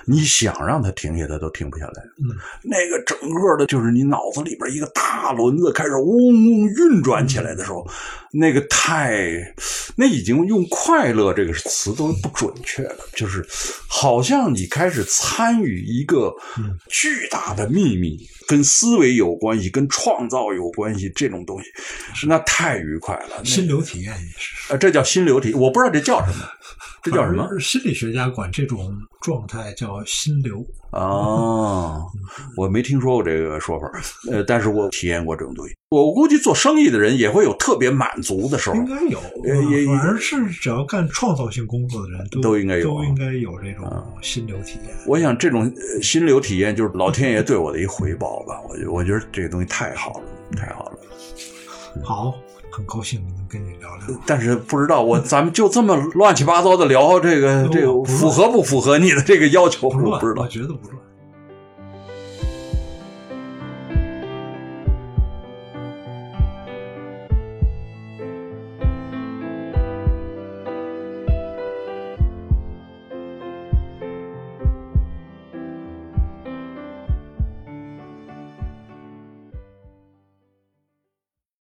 [0.05, 2.03] 你想让它停下，它都停不下来。
[2.18, 7.86] 嗯，那个整个的，就是你脑子里边一个大轮子开始嗡嗡运转起来的时候，
[8.32, 9.55] 那个太，
[9.97, 13.45] 那已经用快乐这个词都不准确了，就是
[13.88, 16.32] 好像你开始参与一个
[16.88, 23.45] 巨大的秘密，跟思维有关系，跟创造有关系，这种东西，那太愉快了。
[23.45, 26.45] 心流体验也是，呃，这叫心流体，我不知道这叫什么。
[27.03, 27.49] 这叫什么？
[27.59, 30.64] 心理学家管这种状态叫心流。
[30.93, 32.05] 哦，
[32.57, 33.87] 我没听说过这个说法，
[34.31, 35.75] 呃，但是我体验过这种东西。
[35.91, 38.77] 我估计做生意的人也会有特别满足的时候。
[38.77, 43.89] 应该有，也反正是只要干创造性工作的人都都应该有，都应该有这种
[44.21, 44.97] 心流体验。
[45.07, 48.61] 我想这种心流体验就是老天爷对我的一回报吧。
[48.68, 50.25] 我我觉得这个东西太好了，
[50.57, 50.99] 太好了。
[52.03, 52.35] 好。
[52.71, 59.89] 很高兴能跟你聊聊，但是不知道我咱们就这么乱七八糟的聊这个 这个符合不符合你的这个要求？
[59.89, 61.00] 我不知道，我觉得不乱。